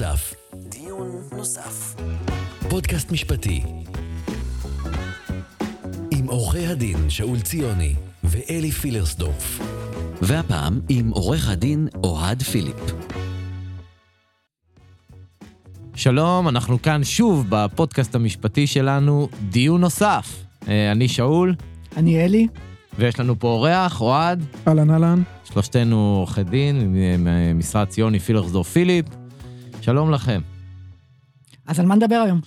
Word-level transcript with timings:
נוסף. 0.00 0.34
דיון 0.54 1.10
נוסף. 1.36 1.94
פודקאסט 2.70 3.12
משפטי. 3.12 3.62
עם 6.10 6.26
עורכי 6.26 6.66
הדין 6.66 7.10
שאול 7.10 7.40
ציוני 7.40 7.94
ואלי 8.24 8.70
פילרסדורף. 8.70 9.60
והפעם 10.22 10.80
עם 10.88 11.10
עורך 11.10 11.48
הדין 11.48 11.88
אוהד 12.04 12.42
פיליפ. 12.42 12.76
שלום, 15.94 16.48
אנחנו 16.48 16.82
כאן 16.82 17.04
שוב 17.04 17.46
בפודקאסט 17.48 18.14
המשפטי 18.14 18.66
שלנו, 18.66 19.28
דיון 19.50 19.80
נוסף. 19.80 20.44
אה, 20.68 20.92
אני 20.92 21.08
שאול, 21.08 21.54
אני 21.96 22.24
אלי. 22.24 22.46
ויש 22.98 23.20
לנו 23.20 23.38
פה 23.38 23.48
אורח, 23.48 24.00
אוהד, 24.00 24.44
אהלן 24.68 24.90
אהלן. 24.90 25.22
שלושתנו 25.44 26.16
עורכי 26.18 26.44
דין, 26.44 26.94
ממשרד 27.18 27.88
ציוני 27.88 28.18
פילרסדורף 28.18 28.68
פיליפ. 28.68 29.06
שלום 29.86 30.10
לכם. 30.10 30.40
אז 31.66 31.80
על 31.80 31.86
מה 31.86 31.94
נדבר 31.94 32.22
היום? 32.24 32.40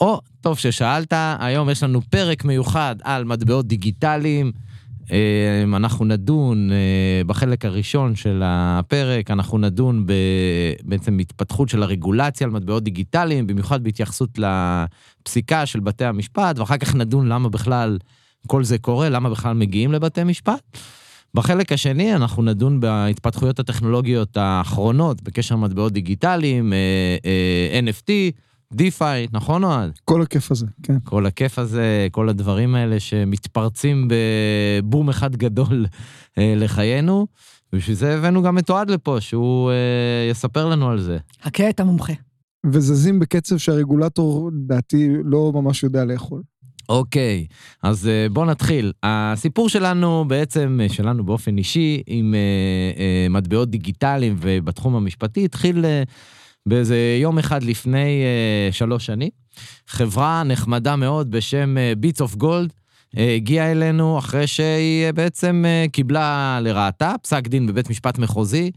או, 0.00 0.20
טוב 0.40 0.58
ששאלת, 0.58 1.12
היום 1.38 1.70
יש 1.70 1.82
לנו 1.82 2.00
פרק 2.10 2.44
מיוחד 2.44 2.96
על 3.02 3.24
מטבעות 3.24 3.66
דיגיטליים. 3.66 4.52
אה, 5.12 5.62
אנחנו 5.76 6.04
נדון 6.04 6.72
אה, 6.72 7.22
בחלק 7.26 7.64
הראשון 7.64 8.14
של 8.16 8.42
הפרק, 8.44 9.30
אנחנו 9.30 9.58
נדון 9.58 10.06
בעצם 10.84 11.18
התפתחות 11.18 11.68
של 11.68 11.82
הרגולציה 11.82 12.46
על 12.46 12.50
מטבעות 12.50 12.84
דיגיטליים, 12.84 13.46
במיוחד 13.46 13.84
בהתייחסות 13.84 14.38
לפסיקה 14.38 15.66
של 15.66 15.80
בתי 15.80 16.04
המשפט, 16.04 16.58
ואחר 16.58 16.76
כך 16.76 16.94
נדון 16.94 17.28
למה 17.28 17.48
בכלל 17.48 17.98
כל 18.46 18.64
זה 18.64 18.78
קורה, 18.78 19.08
למה 19.08 19.30
בכלל 19.30 19.54
מגיעים 19.54 19.92
לבתי 19.92 20.24
משפט. 20.24 20.78
בחלק 21.34 21.72
השני 21.72 22.14
אנחנו 22.14 22.42
נדון 22.42 22.80
בהתפתחויות 22.80 23.58
הטכנולוגיות 23.58 24.36
האחרונות 24.36 25.22
בקשר 25.22 25.54
למטבעות 25.54 25.92
דיגיטליים, 25.92 26.72
אה, 26.72 27.80
NFT, 27.86 28.10
דיפיי, 28.72 29.26
נכון 29.32 29.64
אוהד? 29.64 29.90
כל 30.04 30.22
הכיף 30.22 30.50
הזה, 30.50 30.66
כן. 30.82 30.96
כל 31.04 31.26
הכיף 31.26 31.58
הזה, 31.58 32.08
כל 32.10 32.28
הדברים 32.28 32.74
האלה 32.74 33.00
שמתפרצים 33.00 34.08
בבום 34.08 35.08
אחד 35.08 35.36
גדול 35.36 35.86
אה, 36.38 36.54
לחיינו. 36.56 37.26
ובשביל 37.72 37.96
זה 37.96 38.18
הבאנו 38.18 38.42
גם 38.42 38.58
את 38.58 38.70
אוהד 38.70 38.90
לפה, 38.90 39.20
שהוא 39.20 39.70
אה, 39.70 40.28
יספר 40.30 40.68
לנו 40.68 40.90
על 40.90 41.00
זה. 41.00 41.18
חכה 41.42 41.70
את 41.70 41.80
המומחה. 41.80 42.12
וזזים 42.66 43.18
בקצב 43.18 43.56
שהרגולטור, 43.56 44.50
לדעתי, 44.54 45.08
לא 45.24 45.52
ממש 45.54 45.82
יודע 45.82 46.04
לאכול. 46.04 46.42
אוקיי, 46.92 47.46
אז 47.82 48.10
בואו 48.32 48.44
נתחיל. 48.46 48.92
הסיפור 49.02 49.68
שלנו 49.68 50.24
בעצם, 50.28 50.80
שלנו 50.88 51.24
באופן 51.24 51.58
אישי, 51.58 52.02
עם 52.06 52.34
מטבעות 53.30 53.70
דיגיטליים 53.70 54.36
ובתחום 54.40 54.94
המשפטי, 54.94 55.44
התחיל 55.44 55.84
באיזה 56.66 57.18
יום 57.20 57.38
אחד 57.38 57.62
לפני 57.62 58.22
שלוש 58.70 59.06
שנים. 59.06 59.28
חברה 59.88 60.42
נחמדה 60.42 60.96
מאוד 60.96 61.30
בשם 61.30 61.76
Bits 61.98 62.20
of 62.20 62.34
Gold 62.34 62.72
הגיעה 63.14 63.70
אלינו 63.70 64.18
אחרי 64.18 64.46
שהיא 64.46 65.10
בעצם 65.14 65.64
קיבלה 65.92 66.58
לרעתה 66.62 67.14
פסק 67.22 67.48
דין 67.48 67.66
בבית 67.66 67.90
משפט 67.90 68.18
מחוזי, 68.18 68.70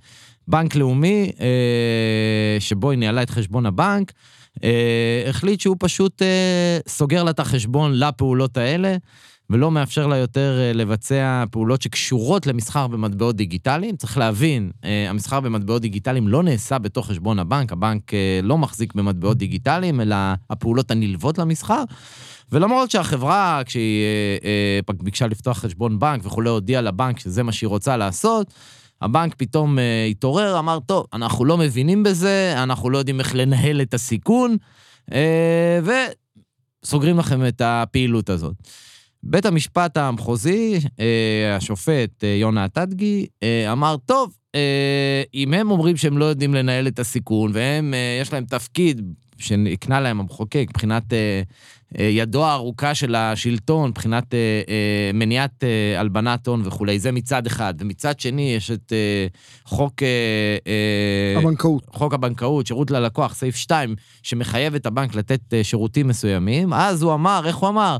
בנק 0.47 0.75
לאומי, 0.75 1.31
שבו 2.59 2.91
היא 2.91 2.99
ניהלה 2.99 3.23
את 3.23 3.29
חשבון 3.29 3.65
הבנק. 3.65 4.11
אה, 4.63 5.25
החליט 5.29 5.59
שהוא 5.59 5.75
פשוט 5.79 6.21
אה, 6.21 6.79
סוגר 6.87 7.23
לה 7.23 7.31
את 7.31 7.39
החשבון 7.39 7.99
לפעולות 7.99 8.57
האלה, 8.57 8.97
ולא 9.49 9.71
מאפשר 9.71 10.07
לה 10.07 10.17
יותר 10.17 10.59
אה, 10.59 10.73
לבצע 10.73 11.43
פעולות 11.51 11.81
שקשורות 11.81 12.47
למסחר 12.47 12.87
במטבעות 12.87 13.35
דיגיטליים. 13.35 13.95
צריך 13.95 14.17
להבין, 14.17 14.71
אה, 14.83 15.09
המסחר 15.09 15.39
במטבעות 15.39 15.81
דיגיטליים 15.81 16.27
לא 16.27 16.43
נעשה 16.43 16.77
בתוך 16.77 17.07
חשבון 17.07 17.39
הבנק, 17.39 17.71
הבנק 17.71 18.13
אה, 18.13 18.39
לא 18.43 18.57
מחזיק 18.57 18.93
במטבעות 18.93 19.37
דיגיטליים, 19.37 20.01
אלא 20.01 20.15
הפעולות 20.49 20.91
הנלוות 20.91 21.37
למסחר. 21.37 21.83
ולמרות 22.51 22.91
שהחברה, 22.91 23.61
כשהיא 23.65 24.03
אה, 24.43 24.89
אה, 24.89 24.95
ביקשה 25.03 25.27
לפתוח 25.27 25.57
חשבון 25.57 25.99
בנק 25.99 26.25
וכולי, 26.25 26.49
הודיעה 26.49 26.81
לבנק 26.81 27.19
שזה 27.19 27.43
מה 27.43 27.51
שהיא 27.51 27.67
רוצה 27.67 27.97
לעשות, 27.97 28.53
הבנק 29.01 29.35
פתאום 29.37 29.77
uh, 29.77 29.81
התעורר, 30.11 30.59
אמר, 30.59 30.79
טוב, 30.79 31.05
אנחנו 31.13 31.45
לא 31.45 31.57
מבינים 31.57 32.03
בזה, 32.03 32.53
אנחנו 32.63 32.89
לא 32.89 32.97
יודעים 32.97 33.19
איך 33.19 33.35
לנהל 33.35 33.81
את 33.81 33.93
הסיכון, 33.93 34.57
uh, 35.11 35.13
וסוגרים 36.83 37.17
לכם 37.19 37.47
את 37.47 37.61
הפעילות 37.65 38.29
הזאת. 38.29 38.55
בית 39.23 39.45
המשפט 39.45 39.97
המחוזי, 39.97 40.79
uh, 40.83 41.01
השופט 41.57 42.23
uh, 42.23 42.25
יונה 42.25 42.67
טדגי, 42.69 43.25
uh, 43.25 43.71
אמר, 43.71 43.95
טוב, 44.05 44.37
uh, 44.55 44.59
אם 45.33 45.53
הם 45.53 45.71
אומרים 45.71 45.97
שהם 45.97 46.17
לא 46.17 46.25
יודעים 46.25 46.53
לנהל 46.53 46.87
את 46.87 46.99
הסיכון, 46.99 47.51
והם, 47.53 47.93
uh, 47.93 48.21
יש 48.21 48.33
להם 48.33 48.45
תפקיד 48.45 49.01
שהקנה 49.37 49.99
להם 49.99 50.19
המחוקק 50.19 50.65
מבחינת 50.69 51.03
uh, 51.13 52.01
ידו 52.01 52.45
הארוכה 52.45 52.95
של 52.95 53.15
השלטון, 53.15 53.89
מבחינת 53.89 54.23
uh, 54.23 54.67
uh, 54.67 54.69
מניעת 55.13 55.63
uh, 55.63 55.99
הלבנת 55.99 56.47
הון 56.47 56.61
וכולי, 56.65 56.99
זה 56.99 57.11
מצד 57.11 57.47
אחד. 57.47 57.73
ומצד 57.79 58.19
שני, 58.19 58.53
יש 58.55 58.71
את 58.71 58.93
uh, 58.93 59.69
חוק... 59.69 59.93
Uh, 60.01 61.39
הבנקאות. 61.39 61.83
חוק 61.93 62.13
הבנקאות, 62.13 62.67
שירות 62.67 62.91
ללקוח, 62.91 63.35
סעיף 63.35 63.55
2, 63.55 63.95
שמחייב 64.23 64.75
את 64.75 64.85
הבנק 64.85 65.15
לתת 65.15 65.41
uh, 65.49 65.63
שירותים 65.63 66.07
מסוימים. 66.07 66.73
אז 66.73 67.01
הוא 67.01 67.13
אמר, 67.13 67.41
איך 67.45 67.55
הוא 67.55 67.69
אמר? 67.69 67.97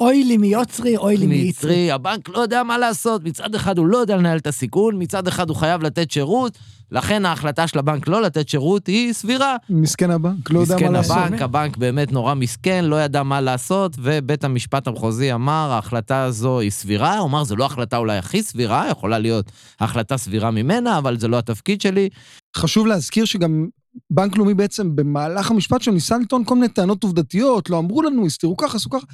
אוי 0.00 0.24
לי 0.24 0.36
מיוצרי, 0.36 0.96
אוי 0.96 1.16
לי 1.16 1.26
מיצרי. 1.26 1.92
הבנק 1.92 2.28
לא 2.28 2.38
יודע 2.38 2.62
מה 2.62 2.78
לעשות, 2.78 3.24
מצד 3.24 3.54
אחד 3.54 3.78
הוא 3.78 3.86
לא 3.86 3.96
יודע 3.96 4.16
לנהל 4.16 4.38
את 4.38 4.46
הסיכון, 4.46 5.02
מצד 5.02 5.28
אחד 5.28 5.48
הוא 5.48 5.56
חייב 5.56 5.82
לתת 5.82 6.10
שירות, 6.10 6.58
לכן 6.92 7.26
ההחלטה 7.26 7.66
של 7.66 7.78
הבנק 7.78 8.08
לא 8.08 8.22
לתת 8.22 8.48
שירות 8.48 8.86
היא 8.86 9.12
סבירה. 9.12 9.56
מסכן 9.70 10.10
הבנק, 10.10 10.50
לא 10.50 10.60
יודע 10.60 10.76
מה 10.80 10.90
לעשות. 10.90 11.16
מסכן 11.16 11.24
הבנק, 11.26 11.42
הבנק 11.42 11.76
באמת 11.76 12.12
נורא 12.12 12.34
מסכן, 12.34 12.84
לא 12.84 13.02
ידע 13.02 13.22
מה 13.22 13.40
לעשות, 13.40 13.96
ובית 13.98 14.44
המשפט 14.44 14.86
המחוזי 14.86 15.32
אמר, 15.32 15.68
ההחלטה 15.72 16.22
הזו 16.22 16.60
היא 16.60 16.70
סבירה, 16.70 17.18
הוא 17.18 17.28
אמר, 17.28 17.44
זו 17.44 17.56
לא 17.56 17.64
החלטה 17.64 17.96
אולי 17.96 18.18
הכי 18.18 18.42
סבירה, 18.42 18.88
יכולה 18.90 19.18
להיות 19.18 19.52
החלטה 19.80 20.16
סבירה 20.16 20.50
ממנה, 20.50 20.98
אבל 20.98 21.18
זה 21.18 21.28
לא 21.28 21.38
התפקיד 21.38 21.80
שלי. 21.80 22.08
חשוב 22.56 22.86
להזכיר 22.86 23.24
שגם 23.24 23.66
בנק 24.10 24.36
לאומי 24.36 24.54
בעצם 24.54 24.96
במהלך 24.96 25.50
המשפט 25.50 25.82
שלו 25.82 25.94
ניסה 25.94 26.18
לטעון 26.18 26.44
כל 26.44 26.54
מיני 26.54 26.68
טענות 26.68 27.04
עובדתיות, 27.04 27.70
לא 27.70 27.78
אמרו 27.78 28.02
לנו, 28.02 28.26
הסתירו 28.26 28.56
ככה, 28.56 28.76
עשו 28.76 28.90
ככה. 28.90 29.06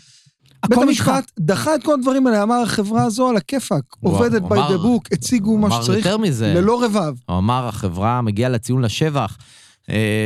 בית 0.68 0.78
המשפט 0.78 1.30
דחה 1.40 1.74
את 1.74 1.82
כל 1.82 1.94
הדברים 1.94 2.26
האלה, 2.26 2.42
אמר 2.42 2.62
החברה 2.62 3.04
הזו 3.04 3.28
על 3.28 3.36
הכיפאק, 3.36 3.96
עובדת 4.00 4.42
by 4.42 4.54
the 4.54 4.84
book, 4.84 5.08
הציגו 5.12 5.58
מה 5.58 5.82
שצריך, 5.82 6.08
ללא 6.42 6.84
רבב. 6.84 7.14
הוא 7.26 7.38
אמר, 7.38 7.68
החברה 7.68 8.22
מגיעה 8.22 8.50
לציון 8.50 8.82
לשבח, 8.82 9.36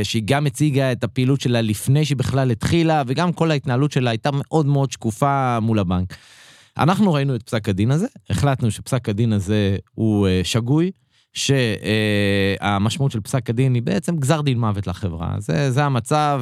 שהיא 0.03 0.23
גם 0.25 0.45
הציגה 0.45 0.91
את 0.91 1.03
הפעילות 1.03 1.41
שלה 1.41 1.61
לפני 1.61 2.05
שהיא 2.05 2.17
בכלל 2.17 2.51
התחילה, 2.51 3.03
וגם 3.07 3.33
כל 3.33 3.51
ההתנהלות 3.51 3.91
שלה 3.91 4.09
הייתה 4.09 4.29
מאוד 4.33 4.65
מאוד 4.65 4.91
שקופה 4.91 5.59
מול 5.61 5.79
הבנק. 5.79 6.13
אנחנו 6.77 7.13
ראינו 7.13 7.35
את 7.35 7.43
פסק 7.43 7.69
הדין 7.69 7.91
הזה, 7.91 8.07
החלטנו 8.29 8.71
שפסק 8.71 9.09
הדין 9.09 9.33
הזה 9.33 9.77
הוא 9.95 10.27
שגוי, 10.43 10.91
שהמשמעות 11.33 13.11
של 13.11 13.19
פסק 13.19 13.49
הדין 13.49 13.73
היא 13.73 13.83
בעצם 13.83 14.17
גזר 14.17 14.41
דין 14.41 14.59
מוות 14.59 14.87
לחברה. 14.87 15.35
זה, 15.37 15.71
זה 15.71 15.83
המצב, 15.83 16.41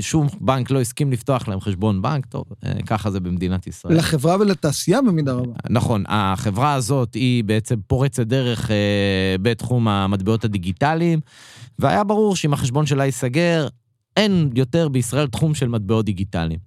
שום 0.00 0.28
בנק 0.40 0.70
לא 0.70 0.80
הסכים 0.80 1.12
לפתוח 1.12 1.48
להם 1.48 1.60
חשבון 1.60 2.02
בנק, 2.02 2.26
טוב, 2.26 2.44
ככה 2.86 3.10
זה 3.10 3.20
במדינת 3.20 3.66
ישראל. 3.66 3.96
לחברה 3.96 4.36
ולתעשייה 4.40 5.02
במידה 5.02 5.32
רבה. 5.32 5.52
נכון, 5.70 6.04
החברה 6.08 6.74
הזאת 6.74 7.14
היא 7.14 7.44
בעצם 7.44 7.76
פורצת 7.86 8.26
דרך 8.26 8.70
בתחום 9.42 9.88
המטבעות 9.88 10.44
הדיגיטליים, 10.44 11.20
והיה 11.78 12.04
ברור 12.04 12.36
שאם 12.36 12.52
החשבון 12.52 12.86
שלה 12.86 13.04
ייסגר, 13.04 13.68
אין 14.16 14.50
יותר 14.54 14.88
בישראל 14.88 15.26
תחום 15.26 15.54
של 15.54 15.68
מטבעות 15.68 16.04
דיגיטליים. 16.04 16.58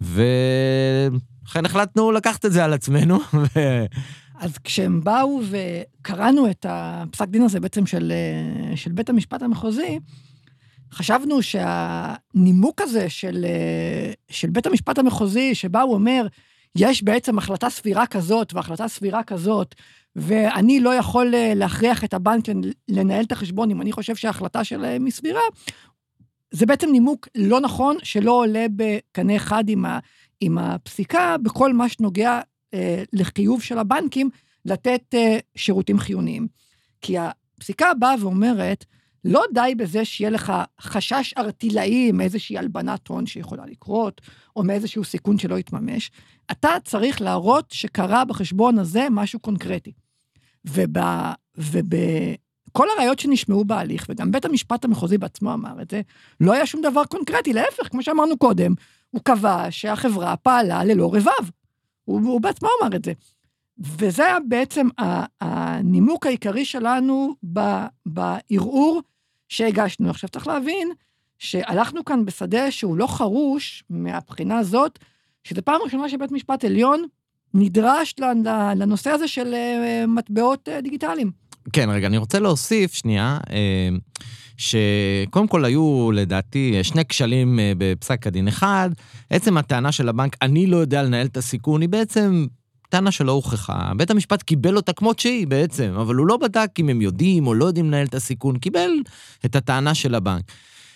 ולכן 0.00 1.64
החלטנו 1.64 2.12
לקחת 2.12 2.44
את 2.44 2.52
זה 2.52 2.64
על 2.64 2.72
עצמנו. 2.72 3.18
אז 4.40 4.58
כשהם 4.58 5.00
באו 5.04 5.40
וקראנו 5.50 6.50
את 6.50 6.66
הפסק 6.68 7.28
דין 7.28 7.42
הזה 7.42 7.60
בעצם 7.60 7.86
של, 7.86 8.12
של 8.74 8.92
בית 8.92 9.08
המשפט 9.08 9.42
המחוזי, 9.42 9.98
חשבנו 10.92 11.42
שהנימוק 11.42 12.80
הזה 12.80 13.08
של, 13.08 13.46
של 14.30 14.50
בית 14.50 14.66
המשפט 14.66 14.98
המחוזי, 14.98 15.54
שבה 15.54 15.82
הוא 15.82 15.94
אומר, 15.94 16.26
יש 16.76 17.02
בעצם 17.02 17.38
החלטה 17.38 17.70
סבירה 17.70 18.06
כזאת 18.06 18.54
והחלטה 18.54 18.88
סבירה 18.88 19.22
כזאת, 19.22 19.74
ואני 20.16 20.80
לא 20.80 20.94
יכול 20.94 21.34
להכריח 21.54 22.04
את 22.04 22.14
הבנק 22.14 22.44
לנהל 22.88 23.24
את 23.24 23.32
החשבון 23.32 23.70
אם 23.70 23.80
אני 23.80 23.92
חושב 23.92 24.16
שההחלטה 24.16 24.64
שלהם 24.64 25.04
היא 25.04 25.12
סבירה, 25.12 25.40
זה 26.50 26.66
בעצם 26.66 26.88
נימוק 26.92 27.28
לא 27.34 27.60
נכון, 27.60 27.96
שלא 28.02 28.32
עולה 28.32 28.66
בקנה 28.76 29.36
אחד 29.36 29.68
עם, 29.68 29.84
ה, 29.84 29.98
עם 30.40 30.58
הפסיקה 30.58 31.36
בכל 31.42 31.72
מה 31.72 31.88
שנוגע 31.88 32.40
לחיוב 33.12 33.62
של 33.62 33.78
הבנקים 33.78 34.30
לתת 34.64 35.14
שירותים 35.56 35.98
חיוניים. 35.98 36.46
כי 37.00 37.16
הפסיקה 37.18 37.94
באה 37.94 38.14
ואומרת, 38.20 38.84
לא 39.24 39.42
די 39.54 39.74
בזה 39.76 40.04
שיהיה 40.04 40.30
לך 40.30 40.52
חשש 40.80 41.34
ארטילאי 41.38 42.12
מאיזושהי 42.12 42.58
הלבנת 42.58 43.08
הון 43.08 43.26
שיכולה 43.26 43.66
לקרות, 43.66 44.20
או 44.56 44.62
מאיזשהו 44.62 45.04
סיכון 45.04 45.38
שלא 45.38 45.58
יתממש, 45.58 46.10
אתה 46.50 46.70
צריך 46.84 47.20
להראות 47.20 47.70
שקרה 47.70 48.24
בחשבון 48.24 48.78
הזה 48.78 49.06
משהו 49.10 49.40
קונקרטי. 49.40 49.92
וב, 50.64 50.98
כל 52.72 52.86
הראיות 52.96 53.18
שנשמעו 53.18 53.64
בהליך, 53.64 54.06
וגם 54.08 54.32
בית 54.32 54.44
המשפט 54.44 54.84
המחוזי 54.84 55.18
בעצמו 55.18 55.52
אמר 55.52 55.82
את 55.82 55.90
זה, 55.90 56.00
לא 56.40 56.52
היה 56.52 56.66
שום 56.66 56.82
דבר 56.82 57.04
קונקרטי, 57.04 57.52
להפך, 57.52 57.88
כמו 57.90 58.02
שאמרנו 58.02 58.38
קודם, 58.38 58.74
הוא 59.10 59.20
קבע 59.24 59.66
שהחברה 59.70 60.36
פעלה 60.36 60.84
ללא 60.84 61.14
רבב. 61.14 61.50
הוא, 62.04 62.20
הוא 62.20 62.40
בעצמו 62.40 62.68
אמר 62.82 62.96
את 62.96 63.04
זה. 63.04 63.12
וזה 63.78 64.26
היה 64.26 64.36
בעצם 64.48 64.88
הנימוק 65.40 66.26
העיקרי 66.26 66.64
שלנו 66.64 67.34
בערעור 68.06 69.02
שהגשנו. 69.48 70.10
עכשיו, 70.10 70.30
צריך 70.30 70.46
להבין 70.46 70.90
שהלכנו 71.38 72.04
כאן 72.04 72.24
בשדה 72.24 72.70
שהוא 72.70 72.96
לא 72.96 73.06
חרוש 73.06 73.84
מהבחינה 73.90 74.58
הזאת, 74.58 74.98
שזו 75.44 75.62
פעם 75.64 75.80
ראשונה 75.84 76.08
שבית 76.08 76.32
משפט 76.32 76.64
עליון 76.64 77.06
נדרש 77.54 78.14
לנושא 78.76 79.10
הזה 79.10 79.28
של 79.28 79.54
אה, 79.54 80.04
מטבעות 80.08 80.68
אה, 80.68 80.80
דיגיטליים. 80.80 81.30
כן, 81.72 81.90
רגע, 81.90 82.06
אני 82.06 82.18
רוצה 82.18 82.38
להוסיף 82.38 82.94
שנייה, 82.94 83.38
אה, 83.50 83.88
שקודם 84.60 85.48
כל 85.48 85.64
היו 85.64 86.10
לדעתי 86.12 86.78
שני 86.82 87.04
כשלים 87.04 87.58
בפסק 87.78 88.26
הדין. 88.26 88.48
אחד, 88.48 88.90
עצם 89.30 89.56
הטענה 89.56 89.92
של 89.92 90.08
הבנק, 90.08 90.36
אני 90.42 90.66
לא 90.66 90.76
יודע 90.76 91.02
לנהל 91.02 91.26
את 91.26 91.36
הסיכון, 91.36 91.80
היא 91.80 91.88
בעצם 91.88 92.46
טענה 92.88 93.10
שלא 93.10 93.32
הוכחה. 93.32 93.92
בית 93.96 94.10
המשפט 94.10 94.42
קיבל 94.42 94.76
אותה 94.76 94.92
כמות 94.92 95.18
שהיא 95.18 95.46
בעצם, 95.46 95.92
אבל 96.00 96.14
הוא 96.14 96.26
לא 96.26 96.36
בדק 96.36 96.70
אם 96.78 96.88
הם 96.88 97.00
יודעים 97.00 97.46
או 97.46 97.54
לא 97.54 97.64
יודעים 97.64 97.86
לנהל 97.86 98.06
את 98.06 98.14
הסיכון, 98.14 98.58
קיבל 98.58 98.90
את 99.44 99.56
הטענה 99.56 99.94
של 99.94 100.14
הבנק. 100.14 100.52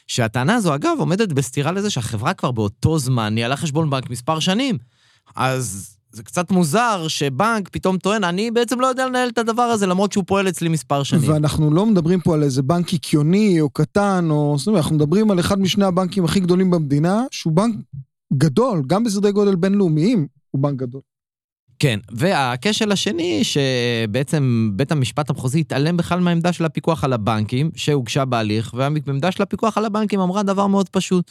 שהטענה 0.06 0.55
הזו, 0.55 0.75
אגב, 0.75 0.96
עומדת 0.99 1.32
בסתירה 1.32 1.72
לזה 1.72 1.90
שהחברה 1.90 2.34
כבר 2.34 2.50
באותו 2.50 2.99
זמן 2.99 3.34
ניהלה 3.34 3.56
חשבון 3.56 3.90
בנק 3.90 4.11
מספר 4.11 4.40
שנים. 4.40 4.78
אז 5.37 5.94
זה 6.14 6.22
קצת 6.22 6.50
מוזר 6.50 7.08
שבנק 7.08 7.69
פתאום 7.69 7.99
טוען, 7.99 8.25
אני 8.25 8.50
בעצם 8.50 8.81
לא 8.81 8.87
יודע 8.87 9.06
לנהל 9.06 9.28
את 9.28 9.38
הדבר 9.38 9.62
הזה, 9.62 9.87
למרות 9.87 10.12
שהוא 10.12 10.25
פועל 10.26 10.49
אצלי 10.49 10.69
מספר 10.69 11.02
שנים. 11.02 11.31
ואנחנו 11.31 11.70
לא 11.70 11.87
מדברים 11.87 12.20
פה 12.20 12.34
על 12.34 12.43
איזה 12.43 12.62
בנק 12.62 12.87
קיקיוני 12.87 13.61
או 13.61 13.70
קטן, 13.70 14.28
או... 14.31 14.55
זאת 14.58 14.66
אומרת, 14.66 14.82
אנחנו 14.82 14.96
מדברים 14.96 15.31
על 15.31 15.40
אחד 15.40 15.61
משני 15.61 15.84
הבנקים 15.84 16.25
הכי 16.25 16.40
גדולים 16.40 16.70
במדינה, 16.70 17.25
שהוא 17.31 17.52
בנק 17.52 17.75
גדול, 18.34 18.82
גם 18.87 19.05
בסדרי 19.05 19.32
גודל 19.32 19.55
בינלאומיים 19.55 20.26
הוא 20.50 20.62
בנק 20.62 20.78
גדול. 20.78 21.00
כן, 21.78 22.00
והכשל 22.12 22.93
השני, 22.93 23.43
שבעצם 23.44 24.70
בית 24.72 24.93
המשפט 24.93 25.31
המחוזי 25.31 25.61
התעלם 25.61 25.96
בכלל 25.96 26.20
מהעמדה 26.20 26.52
של 26.52 26.64
הפיקוח 26.64 27.05
על 27.05 27.12
הבנקים, 27.12 27.70
שהוגשה 27.76 28.25
בהליך, 28.25 28.75
והעמדה 28.76 29.32
של 29.32 29.43
הפיקוח 29.43 29.78
על 29.78 29.84
הבנקים 29.84 30.20
אמרה 30.20 30.43
דבר 30.43 30.66
מאוד 30.66 30.88
פשוט. 30.88 31.31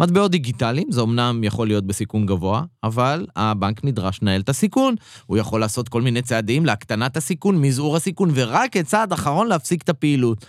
מטבעות 0.00 0.30
דיגיטליים, 0.30 0.92
זה 0.92 1.00
אמנם 1.00 1.44
יכול 1.44 1.66
להיות 1.66 1.86
בסיכון 1.86 2.26
גבוה, 2.26 2.62
אבל 2.82 3.26
הבנק 3.36 3.84
נדרש 3.84 4.18
לנהל 4.22 4.40
את 4.40 4.48
הסיכון. 4.48 4.94
הוא 5.26 5.36
יכול 5.38 5.60
לעשות 5.60 5.88
כל 5.88 6.02
מיני 6.02 6.22
צעדים 6.22 6.66
להקטנת 6.66 7.16
הסיכון, 7.16 7.60
מזעור 7.60 7.96
הסיכון, 7.96 8.30
ורק 8.34 8.72
כצעד 8.72 9.12
אחרון 9.12 9.46
להפסיק 9.46 9.82
את 9.82 9.88
הפעילות. 9.88 10.46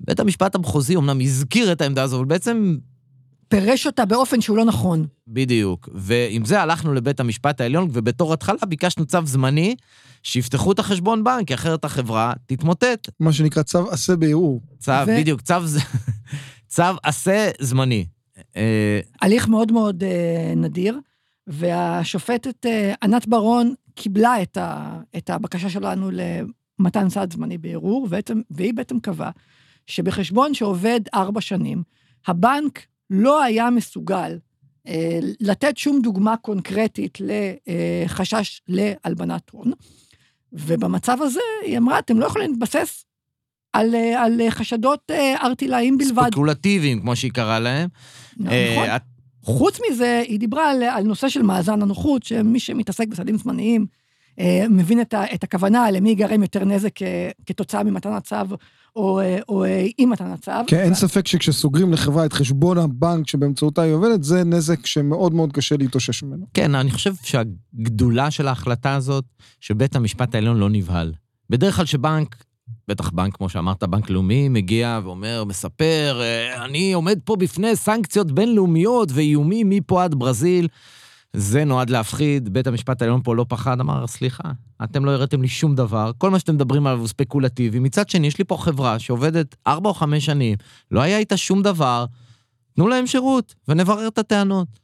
בית 0.00 0.20
המשפט 0.20 0.54
המחוזי 0.54 0.96
אמנם 0.96 1.20
הזכיר 1.20 1.72
את 1.72 1.80
העמדה 1.80 2.02
הזו, 2.02 2.16
אבל 2.16 2.24
בעצם 2.24 2.76
פירש 3.48 3.86
אותה 3.86 4.04
באופן 4.04 4.40
שהוא 4.40 4.56
לא 4.56 4.64
נכון. 4.64 5.06
בדיוק. 5.28 5.88
ועם 5.94 6.44
זה 6.44 6.62
הלכנו 6.62 6.94
לבית 6.94 7.20
המשפט 7.20 7.60
העליון, 7.60 7.88
ובתור 7.92 8.32
התחלה 8.32 8.66
ביקשנו 8.68 9.06
צו 9.06 9.18
זמני, 9.24 9.76
שיפתחו 10.22 10.72
את 10.72 10.78
החשבון 10.78 11.24
בנק, 11.24 11.48
כי 11.48 11.54
אחרת 11.54 11.84
החברה 11.84 12.32
תתמוטט. 12.46 13.08
מה 13.20 13.32
שנקרא 13.32 13.62
צו 13.62 13.90
עשה 13.90 14.16
בערעור. 14.16 14.60
צו, 14.78 14.92
ו... 15.06 15.16
בדיוק, 15.20 15.40
צו, 15.40 15.54
צו 16.74 16.82
עשה 17.02 17.50
זמני. 17.60 18.06
אה, 18.56 19.00
הליך 19.22 19.48
מאוד 19.48 19.72
מאוד 19.72 20.02
uh, 20.02 20.56
נדיר, 20.56 20.98
והשופטת 21.46 22.66
uh, 22.66 22.96
ענת 23.02 23.26
ברון 23.26 23.74
קיבלה 23.94 24.42
את, 24.42 24.56
ה, 24.56 25.00
את 25.16 25.30
הבקשה 25.30 25.70
שלנו 25.70 26.10
למתן 26.10 27.08
סעד 27.08 27.32
זמני 27.32 27.58
בערעור, 27.58 28.08
והיא 28.50 28.74
בעצם 28.74 29.00
קבעה 29.00 29.30
שבחשבון 29.86 30.54
שעובד 30.54 31.00
ארבע 31.14 31.40
שנים, 31.40 31.82
הבנק 32.26 32.86
לא 33.10 33.42
היה 33.42 33.70
מסוגל 33.70 34.38
אה, 34.86 35.18
לתת 35.40 35.76
שום 35.76 36.00
דוגמה 36.02 36.36
קונקרטית 36.36 37.18
לחשש 37.20 38.60
להלבנת 38.68 39.50
הון, 39.50 39.72
ובמצב 40.52 41.22
הזה 41.22 41.40
היא 41.64 41.78
אמרה, 41.78 41.98
אתם 41.98 42.20
לא 42.20 42.26
יכולים 42.26 42.50
להתבסס 42.50 43.04
על, 43.72 43.94
אה, 43.94 44.22
על 44.24 44.40
חשדות 44.50 45.10
ארטילאיים 45.42 45.98
אה, 46.00 46.06
בלבד. 46.06 46.28
ספקולטיביים, 46.30 47.00
כמו 47.00 47.16
שהיא 47.16 47.32
קראה 47.32 47.58
להם. 47.58 47.88
נכון. 48.36 48.52
אה, 48.52 48.96
את... 48.96 49.02
חוץ 49.42 49.78
מזה, 49.90 50.22
היא 50.28 50.38
דיברה 50.38 50.70
על, 50.70 50.82
על 50.82 51.04
נושא 51.04 51.28
של 51.28 51.42
מאזן 51.42 51.82
הנוחות, 51.82 52.22
שמי 52.22 52.60
שמתעסק 52.60 53.08
בסעדים 53.08 53.36
זמניים 53.36 53.86
אה, 54.38 54.66
מבין 54.70 55.00
את, 55.00 55.14
ה, 55.14 55.34
את 55.34 55.44
הכוונה 55.44 55.90
למי 55.90 56.08
ייגרם 56.08 56.42
יותר 56.42 56.64
נזק 56.64 56.94
כתוצאה 57.46 57.84
ממתן 57.84 58.12
הצו 58.12 58.56
או, 58.96 59.20
אה, 59.20 59.38
או 59.48 59.64
אה, 59.64 59.86
אי 59.98 60.06
מתן 60.06 60.30
הצו. 60.30 60.50
כן, 60.66 60.80
אין 60.80 60.94
ספק 60.94 61.26
שכשסוגרים 61.26 61.92
לחברה 61.92 62.26
את 62.26 62.32
חשבון 62.32 62.78
הבנק 62.78 63.28
שבאמצעותה 63.28 63.82
היא 63.82 63.92
עובדת, 63.92 64.22
זה 64.22 64.44
נזק 64.44 64.86
שמאוד 64.86 65.34
מאוד 65.34 65.52
קשה 65.52 65.76
להתאושש 65.76 66.22
ממנו. 66.22 66.46
כן, 66.54 66.74
אני 66.74 66.90
חושב 66.90 67.14
שהגדולה 67.22 68.30
של 68.30 68.48
ההחלטה 68.48 68.94
הזאת, 68.94 69.24
שבית 69.60 69.96
המשפט 69.96 70.34
העליון 70.34 70.56
לא 70.56 70.70
נבהל. 70.70 71.12
בדרך 71.50 71.76
כלל 71.76 71.84
שבנק, 71.84 72.44
בטח 72.88 73.10
בנק, 73.10 73.36
כמו 73.36 73.48
שאמרת, 73.48 73.84
בנק 73.84 74.10
לאומי, 74.10 74.48
מגיע 74.48 75.00
ואומר, 75.04 75.44
מספר, 75.44 76.20
אני 76.64 76.92
עומד 76.92 77.18
פה 77.24 77.36
בפני 77.36 77.76
סנקציות 77.76 78.32
בינלאומיות 78.32 79.08
ואיומים 79.12 79.70
מפה 79.70 80.04
עד 80.04 80.14
ברזיל. 80.14 80.68
זה 81.32 81.64
נועד 81.64 81.90
להפחיד, 81.90 82.48
בית 82.48 82.66
המשפט 82.66 83.02
העליון 83.02 83.20
פה 83.24 83.36
לא 83.36 83.46
פחד, 83.48 83.80
אמר, 83.80 84.06
סליחה, 84.06 84.42
אתם 84.84 85.04
לא 85.04 85.10
הראיתם 85.10 85.42
לי 85.42 85.48
שום 85.48 85.74
דבר, 85.74 86.10
כל 86.18 86.30
מה 86.30 86.38
שאתם 86.38 86.54
מדברים 86.54 86.86
עליו 86.86 86.98
הוא 86.98 87.08
ספקולטיבי. 87.08 87.78
מצד 87.78 88.08
שני, 88.08 88.26
יש 88.26 88.38
לי 88.38 88.44
פה 88.44 88.56
חברה 88.56 88.98
שעובדת 88.98 89.56
ארבע 89.66 89.88
או 89.88 89.94
חמש 89.94 90.26
שנים, 90.26 90.56
לא 90.90 91.00
היה 91.00 91.18
איתה 91.18 91.36
שום 91.36 91.62
דבר, 91.62 92.04
תנו 92.74 92.88
להם 92.88 93.06
שירות 93.06 93.54
ונברר 93.68 94.08
את 94.08 94.18
הטענות. 94.18 94.79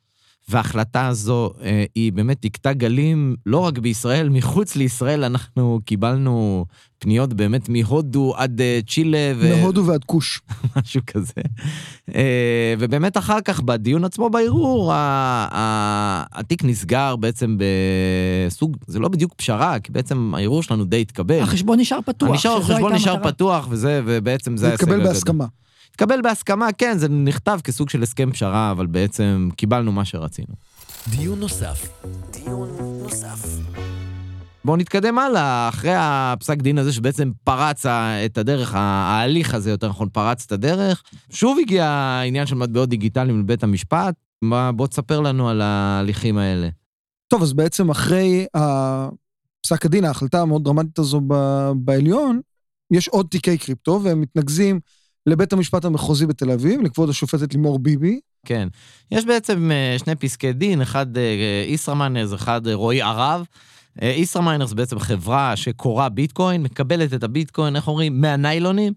וההחלטה 0.50 1.06
הזו 1.06 1.50
אה, 1.62 1.84
היא 1.94 2.12
באמת 2.12 2.42
תקטע 2.42 2.72
גלים 2.72 3.36
לא 3.46 3.58
רק 3.58 3.78
בישראל, 3.78 4.28
מחוץ 4.28 4.76
לישראל 4.76 5.24
אנחנו 5.24 5.80
קיבלנו 5.84 6.64
פניות 6.98 7.34
באמת 7.34 7.68
מהודו 7.68 8.34
עד 8.36 8.60
אה, 8.60 8.80
צ'ילה. 8.88 9.32
ו... 9.36 9.56
מהודו 9.56 9.86
ועד 9.86 10.04
כוש. 10.04 10.40
משהו 10.76 11.00
כזה. 11.06 11.42
אה, 12.14 12.74
ובאמת 12.78 13.16
אחר 13.16 13.40
כך, 13.40 13.60
בדיון 13.60 14.04
עצמו 14.04 14.30
בערעור, 14.30 14.92
התיק 14.94 16.64
נסגר 16.64 17.16
בעצם 17.16 17.56
בסוג, 18.48 18.76
זה 18.86 18.98
לא 18.98 19.08
בדיוק 19.08 19.34
פשרה, 19.34 19.78
כי 19.78 19.92
בעצם 19.92 20.32
הערעור 20.36 20.62
שלנו 20.62 20.84
די 20.84 21.00
התקבל. 21.00 21.40
החשבון 21.40 21.80
נשאר 21.80 21.98
פתוח. 22.06 22.46
החשבון 22.46 22.92
נשאר 22.92 23.22
פתוח, 23.22 23.66
וזה, 23.70 24.02
ובעצם 24.04 24.56
זה 24.56 24.68
ההישג 24.68 24.82
הגדול. 24.82 24.96
התקבל 25.00 25.12
בהסכמה. 25.12 25.46
התקבל 25.96 26.20
בהסכמה, 26.22 26.68
כן, 26.78 26.98
זה 26.98 27.08
נכתב 27.08 27.58
כסוג 27.64 27.90
של 27.90 28.02
הסכם 28.02 28.32
פשרה, 28.32 28.70
אבל 28.70 28.86
בעצם 28.86 29.48
קיבלנו 29.56 29.92
מה 29.92 30.04
שרצינו. 30.04 30.54
דיון 31.08 31.40
נוסף. 31.40 31.88
דיון 32.30 32.68
נוסף. 33.02 33.46
בואו 34.64 34.76
נתקדם 34.76 35.18
הלאה, 35.18 35.68
אחרי 35.68 35.92
הפסק 35.96 36.56
דין 36.56 36.78
הזה 36.78 36.92
שבעצם 36.92 37.30
פרץ 37.44 37.86
את 37.86 38.38
הדרך, 38.38 38.74
ההליך 38.74 39.54
הזה, 39.54 39.70
יותר 39.70 39.88
נכון, 39.88 40.08
פרץ 40.12 40.44
את 40.46 40.52
הדרך. 40.52 41.02
שוב 41.30 41.58
הגיע 41.62 41.86
העניין 41.86 42.46
של 42.46 42.54
מטבעות 42.54 42.88
דיגיטליים 42.88 43.40
לבית 43.40 43.62
המשפט. 43.62 44.14
בוא 44.74 44.86
תספר 44.86 45.20
לנו 45.20 45.48
על 45.48 45.60
ההליכים 45.60 46.38
האלה. 46.38 46.68
טוב, 47.28 47.42
אז 47.42 47.52
בעצם 47.52 47.90
אחרי 47.90 48.46
פסק 49.62 49.86
הדין, 49.86 50.04
ההחלטה 50.04 50.42
המאוד 50.42 50.64
דרמטית 50.64 50.98
הזו 50.98 51.20
בעליון, 51.76 52.40
יש 52.90 53.08
עוד 53.08 53.26
תיקי 53.30 53.58
קריפטו, 53.58 54.00
והם 54.02 54.20
מתנקזים 54.20 54.80
לבית 55.26 55.52
המשפט 55.52 55.84
המחוזי 55.84 56.26
בתל 56.26 56.50
אביב, 56.50 56.82
לכבוד 56.82 57.10
השופטת 57.10 57.54
לימור 57.54 57.78
ביבי. 57.78 58.20
כן. 58.46 58.68
יש 59.10 59.24
בעצם 59.24 59.70
אה, 59.70 59.98
שני 59.98 60.14
פסקי 60.14 60.52
דין, 60.52 60.80
אחד 60.82 61.18
אה, 61.18 61.64
ישראמיינרס, 61.66 62.34
אחד 62.34 62.66
אה, 62.66 62.74
רועי 62.74 63.02
ערב. 63.02 63.44
ישראמיינרס 64.02 64.72
בעצם 64.72 64.98
חברה 64.98 65.56
שקוראה 65.56 66.08
ביטקוין, 66.08 66.62
מקבלת 66.62 67.14
את 67.14 67.22
הביטקוין, 67.22 67.76
איך 67.76 67.88
אומרים, 67.88 68.20
מהניילונים. 68.20 68.92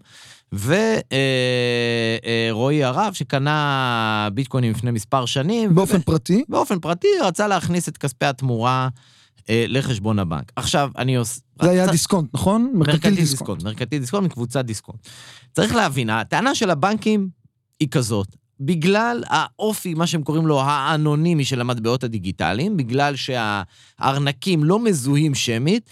ורועי 2.52 2.84
הרב, 2.84 3.12
שקנה 3.12 4.28
ביטקוינים 4.34 4.70
לפני 4.70 4.90
מספר 4.90 5.26
שנים. 5.26 5.74
באופן 5.74 5.96
ו... 5.96 6.02
פרטי? 6.02 6.44
באופן 6.48 6.78
פרטי, 6.78 7.08
רצה 7.22 7.48
להכניס 7.48 7.88
את 7.88 7.98
כספי 7.98 8.26
התמורה 8.26 8.84
אה, 8.84 8.88
לחשבון 9.48 10.18
הבנק. 10.18 10.52
עכשיו, 10.56 10.90
אני 10.98 11.16
עושה... 11.16 11.40
זה 11.62 11.70
היה 11.70 11.86
דיסקונט, 11.90 12.28
נכון? 12.34 12.72
מרכנתיל 12.74 13.14
דיסקונט. 13.14 13.62
מרכנתיל 13.62 14.00
דיסקונט 14.00 14.26
מקבוצת 14.26 14.64
דיסקונט. 14.64 14.98
צריך 15.52 15.74
להבין, 15.74 16.10
הטענה 16.10 16.54
של 16.54 16.70
הבנקים 16.70 17.28
היא 17.80 17.88
כזאת, 17.88 18.36
בגלל 18.60 19.22
האופי, 19.26 19.94
מה 19.94 20.06
שהם 20.06 20.22
קוראים 20.22 20.46
לו 20.46 20.60
האנונימי 20.60 21.44
של 21.44 21.60
המטבעות 21.60 22.04
הדיגיטליים, 22.04 22.76
בגלל 22.76 23.14
שהארנקים 23.16 24.64
לא 24.64 24.78
מזוהים 24.78 25.34
שמית, 25.34 25.90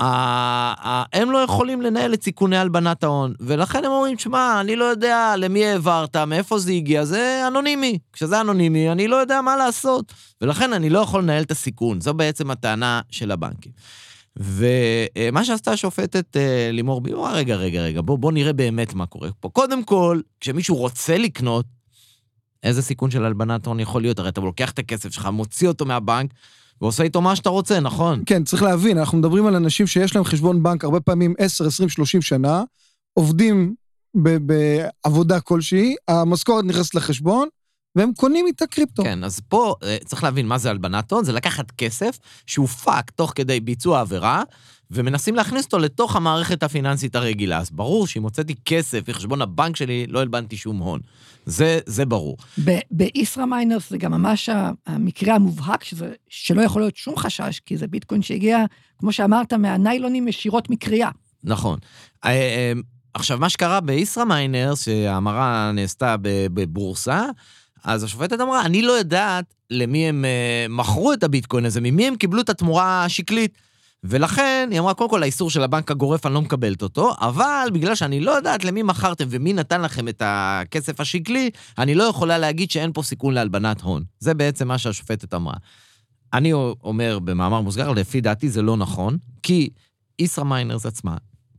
הם 0.00 1.30
לא 1.30 1.38
יכולים 1.38 1.82
לנהל 1.82 2.14
את 2.14 2.22
סיכוני 2.22 2.56
הלבנת 2.56 3.04
ההון, 3.04 3.34
ולכן 3.40 3.84
הם 3.84 3.90
אומרים, 3.90 4.18
שמע, 4.18 4.60
אני 4.60 4.76
לא 4.76 4.84
יודע 4.84 5.34
למי 5.38 5.66
העברת, 5.66 6.16
מאיפה 6.16 6.58
זה 6.58 6.72
הגיע, 6.72 7.04
זה 7.04 7.44
אנונימי. 7.46 7.98
כשזה 8.12 8.40
אנונימי, 8.40 8.92
אני 8.92 9.08
לא 9.08 9.16
יודע 9.16 9.40
מה 9.40 9.56
לעשות, 9.56 10.12
ולכן 10.40 10.72
אני 10.72 10.90
לא 10.90 10.98
יכול 10.98 11.22
לנהל 11.22 11.42
את 11.42 11.50
הסיכון. 11.50 12.00
זו 12.00 12.14
בעצם 12.14 12.50
הטענה 12.50 13.00
של 13.10 13.30
הבנקים. 13.30 13.72
ומה 14.36 15.44
שעשתה 15.44 15.72
השופטת 15.72 16.36
אה, 16.36 16.70
לימור 16.72 17.00
ביום, 17.00 17.24
רגע, 17.24 17.56
רגע, 17.56 17.82
רגע, 17.82 18.00
בוא, 18.00 18.18
בוא 18.18 18.32
נראה 18.32 18.52
באמת 18.52 18.94
מה 18.94 19.06
קורה 19.06 19.28
פה. 19.40 19.48
קודם 19.48 19.84
כל, 19.84 20.20
כשמישהו 20.40 20.76
רוצה 20.76 21.18
לקנות, 21.18 21.66
איזה 22.62 22.82
סיכון 22.82 23.10
של 23.10 23.24
הלבנת 23.24 23.66
הון 23.66 23.80
יכול 23.80 24.02
להיות? 24.02 24.18
הרי 24.18 24.28
אתה 24.28 24.40
לוקח 24.40 24.70
את 24.70 24.78
הכסף 24.78 25.12
שלך, 25.12 25.26
מוציא 25.26 25.68
אותו 25.68 25.86
מהבנק, 25.86 26.30
ועושה 26.82 27.02
איתו 27.02 27.20
מה 27.20 27.36
שאתה 27.36 27.48
רוצה, 27.48 27.80
נכון? 27.80 28.22
כן, 28.26 28.44
צריך 28.44 28.62
להבין, 28.62 28.98
אנחנו 28.98 29.18
מדברים 29.18 29.46
על 29.46 29.56
אנשים 29.56 29.86
שיש 29.86 30.14
להם 30.14 30.24
חשבון 30.24 30.62
בנק 30.62 30.84
הרבה 30.84 31.00
פעמים 31.00 31.34
10, 31.38 31.66
20, 31.66 31.88
30 31.88 32.22
שנה, 32.22 32.62
עובדים 33.14 33.74
בעבודה 34.14 35.40
כלשהי, 35.40 35.94
המשכורת 36.08 36.64
נכנסת 36.64 36.94
לחשבון, 36.94 37.48
והם 37.96 38.12
קונים 38.16 38.46
איתה 38.46 38.66
קריפטו. 38.66 39.02
כן, 39.02 39.24
אז 39.24 39.40
פה 39.48 39.74
אה, 39.82 39.96
צריך 40.04 40.24
להבין 40.24 40.46
מה 40.46 40.58
זה 40.58 40.70
הלבנת 40.70 41.12
הון, 41.12 41.24
זה 41.24 41.32
לקחת 41.32 41.70
כסף 41.70 42.18
שהופק 42.46 43.10
תוך 43.10 43.32
כדי 43.34 43.60
ביצוע 43.60 44.00
עבירה, 44.00 44.42
ומנסים 44.90 45.34
להכניס 45.34 45.64
אותו 45.64 45.78
לתוך 45.78 46.16
המערכת 46.16 46.62
הפיננסית 46.62 47.16
הרגילה. 47.16 47.58
אז 47.58 47.70
ברור 47.70 48.06
שאם 48.06 48.22
הוצאתי 48.22 48.54
כסף 48.64 49.08
מחשבון 49.08 49.42
הבנק 49.42 49.76
שלי, 49.76 50.06
לא 50.08 50.20
הלבנתי 50.20 50.56
שום 50.56 50.78
הון. 50.78 51.00
זה, 51.46 51.78
זה 51.86 52.04
ברור. 52.04 52.36
בישראמיינרס 52.90 53.90
זה 53.90 53.98
גם 53.98 54.12
ממש 54.12 54.48
המקרה 54.86 55.34
המובהק, 55.34 55.84
שזה, 55.84 56.12
שלא 56.28 56.62
יכול 56.62 56.82
להיות 56.82 56.96
שום 56.96 57.16
חשש, 57.16 57.60
כי 57.66 57.76
זה 57.76 57.86
ביטקוין 57.86 58.22
שהגיע, 58.22 58.64
כמו 58.98 59.12
שאמרת, 59.12 59.52
מהניילונים 59.52 60.28
ישירות 60.28 60.70
מכרייה. 60.70 61.10
נכון. 61.44 61.78
אה, 62.24 62.30
אה, 62.30 62.72
עכשיו, 63.14 63.38
מה 63.38 63.48
שקרה 63.48 63.80
בישרא 63.80 64.24
מיינרס, 64.24 64.84
שההמרה 64.84 65.72
נעשתה 65.74 66.16
בבורסה, 66.22 67.24
אז 67.84 68.04
השופטת 68.04 68.40
אמרה, 68.40 68.62
אני 68.64 68.82
לא 68.82 68.92
יודעת 68.92 69.54
למי 69.70 70.08
הם 70.08 70.24
אה, 70.24 70.66
מכרו 70.68 71.12
את 71.12 71.24
הביטקוין 71.24 71.64
הזה, 71.64 71.80
ממי 71.80 72.08
הם 72.08 72.16
קיבלו 72.16 72.40
את 72.40 72.48
התמורה 72.48 73.04
השקלית. 73.04 73.67
ולכן, 74.04 74.68
היא 74.70 74.80
אמרה, 74.80 74.94
קודם 74.94 75.10
כל, 75.10 75.22
האיסור 75.22 75.50
של 75.50 75.62
הבנק 75.62 75.90
הגורף, 75.90 76.26
אני 76.26 76.34
לא 76.34 76.42
מקבלת 76.42 76.82
אותו, 76.82 77.12
אבל 77.20 77.68
בגלל 77.72 77.94
שאני 77.94 78.20
לא 78.20 78.30
יודעת 78.30 78.64
למי 78.64 78.82
מכרתם 78.82 79.24
ומי 79.30 79.52
נתן 79.52 79.82
לכם 79.82 80.08
את 80.08 80.22
הכסף 80.24 81.00
השקלי, 81.00 81.50
אני 81.78 81.94
לא 81.94 82.04
יכולה 82.04 82.38
להגיד 82.38 82.70
שאין 82.70 82.92
פה 82.92 83.02
סיכון 83.02 83.34
להלבנת 83.34 83.80
הון. 83.80 84.04
זה 84.18 84.34
בעצם 84.34 84.68
מה 84.68 84.78
שהשופטת 84.78 85.34
אמרה. 85.34 85.54
אני 86.32 86.52
אומר 86.52 87.18
במאמר 87.18 87.60
מוסגר, 87.60 87.92
לפי 87.92 88.20
דעתי 88.20 88.48
זה 88.48 88.62
לא 88.62 88.76
נכון, 88.76 89.18
כי 89.42 89.70
ישרא 90.18 90.44
מיינרס 90.44 90.86
עצמה, 90.86 91.16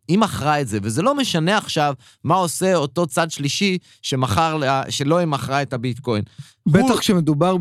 היא 0.09 0.17
מכרה 0.17 0.61
את 0.61 0.67
זה, 0.67 0.79
וזה 0.83 1.01
לא 1.01 1.15
משנה 1.15 1.57
עכשיו 1.57 1.93
מה 2.23 2.35
עושה 2.35 2.75
אותו 2.75 3.07
צד 3.07 3.31
שלישי 3.31 3.77
שמכר, 4.01 4.55
לה- 4.57 4.83
שלא 4.89 5.17
היא 5.17 5.27
מכרה 5.27 5.61
את 5.61 5.73
הביטקוין. 5.73 6.23
בטח 6.67 6.79
הוא- 6.89 6.97
כשמדובר 6.99 7.55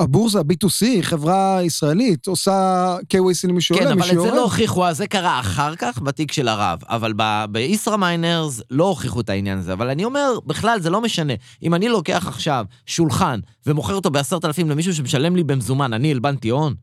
בבורסה, 0.00 0.40
B2C, 0.40 0.86
חברה 1.02 1.58
ישראלית, 1.62 2.26
עושה 2.26 2.96
KYC 3.12 3.48
למי 3.48 3.60
שעולה, 3.60 3.82
כן, 3.82 3.94
מי 3.94 4.00
אבל 4.02 4.10
את 4.10 4.20
זה. 4.22 4.30
לא 4.30 4.42
הוכיחו, 4.42 4.92
זה 4.92 5.06
קרה 5.06 5.40
אחר 5.40 5.76
כך 5.76 6.02
בתיק 6.02 6.32
של 6.32 6.48
ערב. 6.48 6.78
אבל 6.88 7.12
ב- 7.16 7.44
בישרא 7.50 7.96
מיינרס 7.96 8.60
לא 8.70 8.84
הוכיחו 8.84 9.20
את 9.20 9.30
העניין 9.30 9.58
הזה. 9.58 9.72
אבל 9.72 9.88
אני 9.90 10.04
אומר, 10.04 10.38
בכלל, 10.46 10.80
זה 10.80 10.90
לא 10.90 11.00
משנה. 11.00 11.32
אם 11.62 11.74
אני 11.74 11.88
לוקח 11.88 12.26
עכשיו 12.28 12.64
שולחן 12.86 13.40
ומוכר 13.66 13.94
אותו 13.94 14.10
בעשרת 14.10 14.44
אלפים 14.44 14.70
למישהו 14.70 14.94
שמשלם 14.94 15.36
לי 15.36 15.44
במזומן, 15.44 15.92
אני 15.92 16.10
הלבנתי 16.10 16.48
הון? 16.48 16.74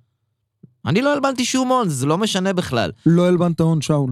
אני 0.86 1.02
לא 1.02 1.14
הלבנתי 1.14 1.46
שום 1.46 1.68
הון, 1.68 1.90
זה 1.90 2.06
לא 2.06 2.18
משנה 2.18 2.54
בכלל. 2.54 2.92
לא 3.06 3.28
הלבנת 3.28 3.60
הון, 3.60 3.82
שאול. 3.82 4.12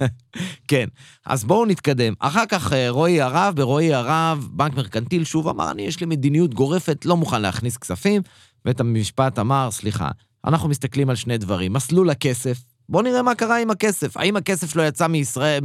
כן, 0.68 0.86
אז 1.26 1.44
בואו 1.44 1.66
נתקדם. 1.66 2.14
אחר 2.18 2.46
כך 2.48 2.72
אה, 2.72 2.90
רועי 2.90 3.20
הרב, 3.20 3.54
ברועי 3.56 3.94
הרב, 3.94 4.48
בנק 4.52 4.74
מרקנטיל 4.74 5.24
שוב 5.24 5.48
אמר, 5.48 5.70
אני, 5.70 5.82
יש 5.82 6.00
לי 6.00 6.06
מדיניות 6.06 6.54
גורפת, 6.54 7.04
לא 7.04 7.16
מוכן 7.16 7.42
להכניס 7.42 7.76
כספים. 7.76 8.22
בית 8.64 8.80
המשפט 8.80 9.38
אמר, 9.38 9.68
סליחה, 9.70 10.10
אנחנו 10.44 10.68
מסתכלים 10.68 11.10
על 11.10 11.16
שני 11.16 11.38
דברים, 11.38 11.72
מסלול 11.72 12.10
הכסף, 12.10 12.62
בואו 12.88 13.02
נראה 13.02 13.22
מה 13.22 13.34
קרה 13.34 13.58
עם 13.58 13.70
הכסף. 13.70 14.16
האם 14.16 14.36
הכסף 14.36 14.70
שלו 14.70 14.82
יצא 14.82 15.06
מישראל, 15.06 15.60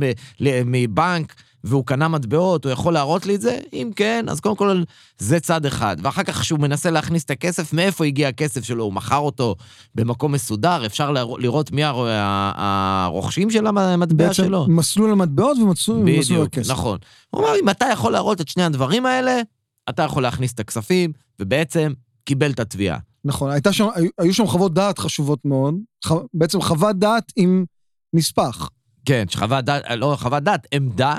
מבנק, 0.65 1.34
והוא 1.68 1.86
קנה 1.86 2.08
מטבעות, 2.08 2.64
הוא 2.66 2.72
יכול 2.74 2.94
להראות 2.94 3.26
לי 3.26 3.36
את 3.36 3.42
זה? 3.42 3.60
אם 3.74 3.92
כן, 3.96 4.26
אז 4.30 4.40
קודם 4.40 4.56
כל 4.56 4.84
זה 5.18 5.40
צד 5.40 5.66
אחד. 5.66 5.98
ואחר 6.02 6.24
כך 6.24 6.40
כשהוא 6.40 6.60
מנסה 6.60 6.92
להכניס 6.92 7.24
את 7.24 7.32
הכסף, 7.32 7.74
מאיפה 7.74 8.06
הגיע 8.06 8.28
הכסף 8.28 8.64
שלו? 8.64 8.84
הוא 8.84 8.94
מכר 8.94 9.18
אותו 9.18 9.56
במקום 9.96 10.32
מסודר, 10.32 10.86
אפשר 10.86 11.12
לראות- 11.40 11.72
מי 11.72 11.82
הרוכשים 11.84 13.50
של 13.50 13.68
המטבע 13.68 14.16
בעצם 14.28 14.34
שלו. 14.34 14.66
מסלול 14.70 15.12
המטבעות 15.12 15.58
ומסלול 15.58 16.04
בדיוק, 16.06 16.48
הכסף. 16.48 16.72
נכון. 16.72 16.98
הוא 17.30 17.42
אמר, 17.42 17.54
אם 17.64 17.70
אתה 17.70 17.86
יכול 17.94 18.12
להראות 18.12 18.42
את 18.42 18.48
שני 18.48 18.64
הדברים 18.64 19.06
האלה, 19.06 19.42
אתה 19.90 20.04
יכול 20.04 20.24
להכניס 20.24 20.54
את 20.54 20.60
הכספים, 20.60 21.12
ובעצם 21.40 21.94
קיבל 22.26 22.52
את 22.52 22.60
התביעה. 22.60 22.98
נכון, 23.26 23.52
שם, 23.72 23.88
היו, 24.18 24.34
שם 24.34 24.48
חוות 24.48 24.74
דעת 24.74 25.00
חשובות 25.00 25.40
מאוד, 25.46 25.76
ח, 26.06 26.12
בעצם 26.34 26.62
חוות 26.62 26.96
דעת 27.00 27.32
עם 27.36 27.66
נספח. 28.14 28.70
כן, 29.06 29.26
שחוות 29.30 29.66
דעת, 29.66 29.84
לא 29.98 30.16
חוות 30.20 30.44
דעת, 30.44 30.68
עמדה 30.72 31.16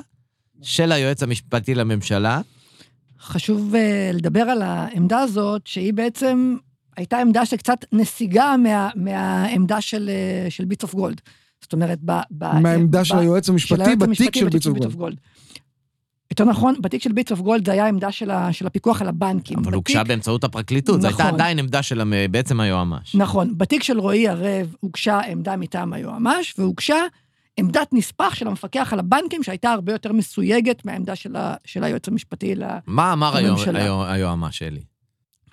של 0.62 0.92
היועץ 0.92 1.22
המשפטי 1.22 1.74
לממשלה. 1.74 2.40
חשוב 3.20 3.74
uh, 3.74 3.76
לדבר 4.16 4.40
על 4.40 4.62
העמדה 4.62 5.18
הזאת, 5.18 5.66
שהיא 5.66 5.92
בעצם 5.92 6.56
הייתה 6.96 7.18
עמדה 7.18 7.46
שקצת 7.46 7.84
נסיגה 7.92 8.54
מה, 8.56 8.88
מהעמדה 8.94 9.80
של, 9.80 10.10
אה, 10.46 10.50
של 10.50 10.64
ביטס 10.64 10.82
אוף 10.82 10.94
גולד. 10.94 11.20
זאת 11.62 11.72
אומרת, 11.72 11.98
ב... 12.04 12.12
ב 12.30 12.44
מהעמדה 12.60 13.00
ב- 13.00 13.04
של 13.04 13.18
היועץ 13.18 13.48
המשפטי 13.48 13.82
היועץ 13.82 13.98
בתיק 13.98 14.36
של 14.36 14.48
ביטס 14.48 14.64
של 14.64 14.70
אוף 14.84 14.94
גולד. 14.94 15.16
יותר 16.30 16.44
נכון, 16.44 16.74
בתיק 16.80 17.02
של 17.02 17.12
ביטס 17.12 17.30
אוף 17.30 17.40
גולד 17.40 17.66
זה 17.66 17.72
היה 17.72 17.84
העמדה 17.84 18.12
של, 18.12 18.30
ה, 18.30 18.52
של 18.52 18.66
הפיקוח 18.66 19.02
על 19.02 19.08
הבנקים. 19.08 19.58
אבל 19.58 19.66
בתיק, 19.66 19.74
הוגשה 19.74 20.04
באמצעות 20.04 20.44
הפרקליטות, 20.44 21.00
זו 21.00 21.08
הייתה 21.08 21.22
נכון. 21.22 21.34
עדיין 21.34 21.58
עמדה 21.58 21.82
של 21.82 22.26
בעצם 22.30 22.60
היועמ"ש. 22.60 23.14
נכון, 23.14 23.58
בתיק 23.58 23.82
של 23.82 24.00
רועי 24.00 24.28
ערב 24.28 24.74
הוגשה 24.80 25.20
עמדה 25.20 25.56
מטעם 25.56 25.92
היועמ"ש, 25.92 26.54
והוגשה 26.58 26.96
עמדת 27.58 27.88
נספח 27.92 28.34
של 28.34 28.48
המפקח 28.48 28.92
על 28.92 28.98
הבנקים, 28.98 29.42
שהייתה 29.42 29.70
הרבה 29.70 29.92
יותר 29.92 30.12
מסויגת 30.12 30.84
מהעמדה 30.84 31.16
של, 31.16 31.36
ה, 31.36 31.54
של 31.64 31.84
היועץ 31.84 32.08
המשפטי 32.08 32.54
ל... 32.54 32.64
מה 32.86 33.12
אמר 33.12 33.36
הממשלה. 33.36 33.82
היוע- 33.84 34.10
היועמ"ש 34.10 34.58
שלי? 34.58 34.80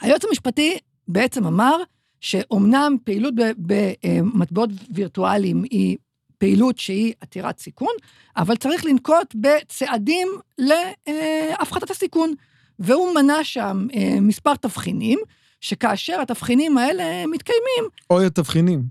היועץ 0.02 0.26
המשפטי 0.26 0.78
בעצם 1.08 1.46
אמר 1.46 1.76
שאומנם 2.22 2.98
פעילות 3.04 3.34
במטבעות 3.58 4.70
וירטואליים 4.94 5.64
היא 5.64 5.98
פעילות 6.38 6.78
שהיא 6.78 7.14
עתירת 7.22 7.60
סיכון, 7.60 7.94
אבל 8.38 8.56
צריך 8.56 8.86
לנקוט 8.86 9.36
בצעדים 9.36 10.28
להפחתת 10.58 11.90
הסיכון. 11.92 12.34
והוא 12.80 13.16
מנה 13.16 13.44
שם 13.44 13.88
אה, 13.96 14.18
מספר 14.22 14.56
תבחינים, 14.56 15.20
שכאשר 15.62 16.20
התבחינים 16.22 16.78
האלה 16.78 17.04
מתקיימים, 17.28 17.90
אוי 18.10 18.26
התבחינים. 18.26 18.84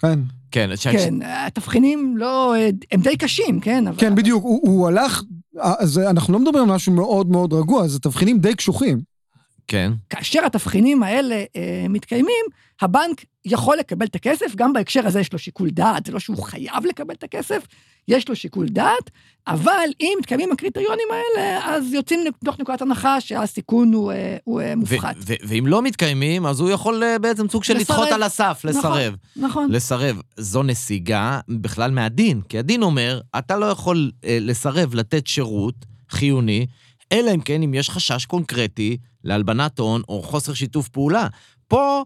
כן, 0.00 0.18
כן, 0.52 0.70
כן, 0.92 1.18
התבחינים 1.22 2.16
לא, 2.16 2.54
הם 2.92 3.00
די 3.00 3.16
קשים, 3.16 3.60
כן? 3.60 3.86
אבל... 3.86 4.00
כן, 4.00 4.14
בדיוק, 4.14 4.44
הוא, 4.44 4.60
הוא 4.62 4.88
הלך, 4.88 5.22
אז 5.58 5.98
אנחנו 5.98 6.32
לא 6.32 6.38
מדברים 6.38 6.64
על 6.68 6.74
משהו 6.74 6.92
מאוד 6.92 7.30
מאוד 7.30 7.52
רגוע, 7.52 7.88
זה 7.88 8.00
תבחינים 8.00 8.38
די 8.38 8.54
קשוחים. 8.54 9.11
כן. 9.66 9.92
כאשר 10.10 10.46
התבחינים 10.46 11.02
האלה 11.02 11.44
אה, 11.56 11.86
מתקיימים, 11.88 12.44
הבנק 12.80 13.24
יכול 13.44 13.76
לקבל 13.76 14.06
את 14.06 14.14
הכסף, 14.14 14.54
גם 14.56 14.72
בהקשר 14.72 15.06
הזה 15.06 15.20
יש 15.20 15.32
לו 15.32 15.38
שיקול 15.38 15.70
דעת, 15.70 16.06
זה 16.06 16.12
לא 16.12 16.18
שהוא 16.18 16.42
חייב 16.42 16.86
לקבל 16.88 17.14
את 17.14 17.22
הכסף, 17.22 17.66
יש 18.08 18.28
לו 18.28 18.36
שיקול 18.36 18.68
דעת, 18.68 19.10
אבל 19.46 19.88
אם 20.00 20.12
מתקיימים 20.18 20.52
הקריטריונים 20.52 21.06
האלה, 21.10 21.60
אז 21.64 21.92
יוצאים 21.92 22.20
מתוך 22.42 22.60
נקודת 22.60 22.82
הנחה 22.82 23.20
שהסיכון 23.20 23.92
הוא, 23.92 24.12
אה, 24.12 24.36
הוא 24.44 24.60
אה, 24.60 24.76
מופחת. 24.76 25.16
ואם 25.18 25.66
לא 25.66 25.82
מתקיימים, 25.82 26.46
אז 26.46 26.60
הוא 26.60 26.70
יכול 26.70 27.02
אה, 27.02 27.18
בעצם 27.18 27.48
סוג 27.48 27.64
של. 27.64 27.76
לדחות 27.76 28.08
על 28.08 28.22
הסף, 28.22 28.64
נכון. 28.64 28.78
לסרב. 28.78 29.16
נכון. 29.36 29.70
לסרב. 29.70 30.20
זו 30.36 30.62
נסיגה 30.62 31.40
בכלל 31.48 31.90
מהדין, 31.90 32.40
כי 32.48 32.58
הדין 32.58 32.82
אומר, 32.82 33.20
אתה 33.38 33.56
לא 33.56 33.66
יכול 33.66 34.10
לסרב 34.24 34.94
לתת 34.94 35.26
שירות 35.26 35.74
חיוני, 36.10 36.66
אלא 37.12 37.34
אם 37.34 37.40
כן 37.40 37.62
אם 37.62 37.74
יש 37.74 37.90
חשש 37.90 38.26
קונקרטי 38.26 38.96
להלבנת 39.24 39.78
הון 39.78 40.02
או 40.08 40.22
חוסר 40.22 40.54
שיתוף 40.54 40.88
פעולה. 40.88 41.26
פה 41.68 42.04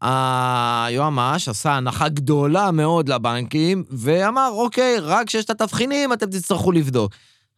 היועמ"ש 0.00 1.48
עשה 1.48 1.72
הנחה 1.72 2.08
גדולה 2.08 2.70
מאוד 2.70 3.08
לבנקים, 3.08 3.84
ואמר, 3.90 4.50
אוקיי, 4.52 4.98
רק 5.00 5.26
כשיש 5.26 5.44
את 5.44 5.50
התבחינים 5.50 6.12
אתם 6.12 6.26
תצטרכו 6.26 6.72
לבדוק. 6.72 7.12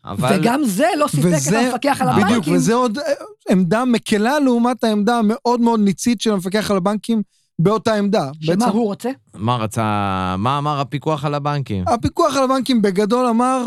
אבל... 0.04 0.38
וגם 0.40 0.64
זה 0.64 0.86
לא 0.98 1.06
סיפק 1.08 1.48
את 1.48 1.52
המפקח 1.52 1.98
על 2.00 2.08
הבנקים. 2.08 2.26
בדיוק, 2.26 2.44
וזה 2.56 2.74
עוד 2.74 2.98
אה, 2.98 3.04
עמדה 3.50 3.84
מקלה 3.84 4.38
לעומת 4.38 4.84
העמדה 4.84 5.18
המאוד 5.18 5.60
מאוד 5.60 5.80
ניצית 5.80 6.20
של 6.20 6.32
המפקח 6.32 6.70
על 6.70 6.76
הבנקים 6.76 7.22
באותה 7.58 7.94
עמדה. 7.94 8.30
שמה 8.40 8.56
בעצם, 8.56 8.70
הוא 8.70 8.84
רוצה? 8.84 9.10
מה 9.34 9.56
רצה, 9.56 10.34
מה 10.38 10.58
אמר 10.58 10.80
הפיקוח 10.80 11.24
על 11.24 11.34
הבנקים? 11.34 11.84
הפיקוח 11.88 12.36
על 12.36 12.42
הבנקים 12.42 12.82
בגדול 12.82 13.26
אמר, 13.26 13.66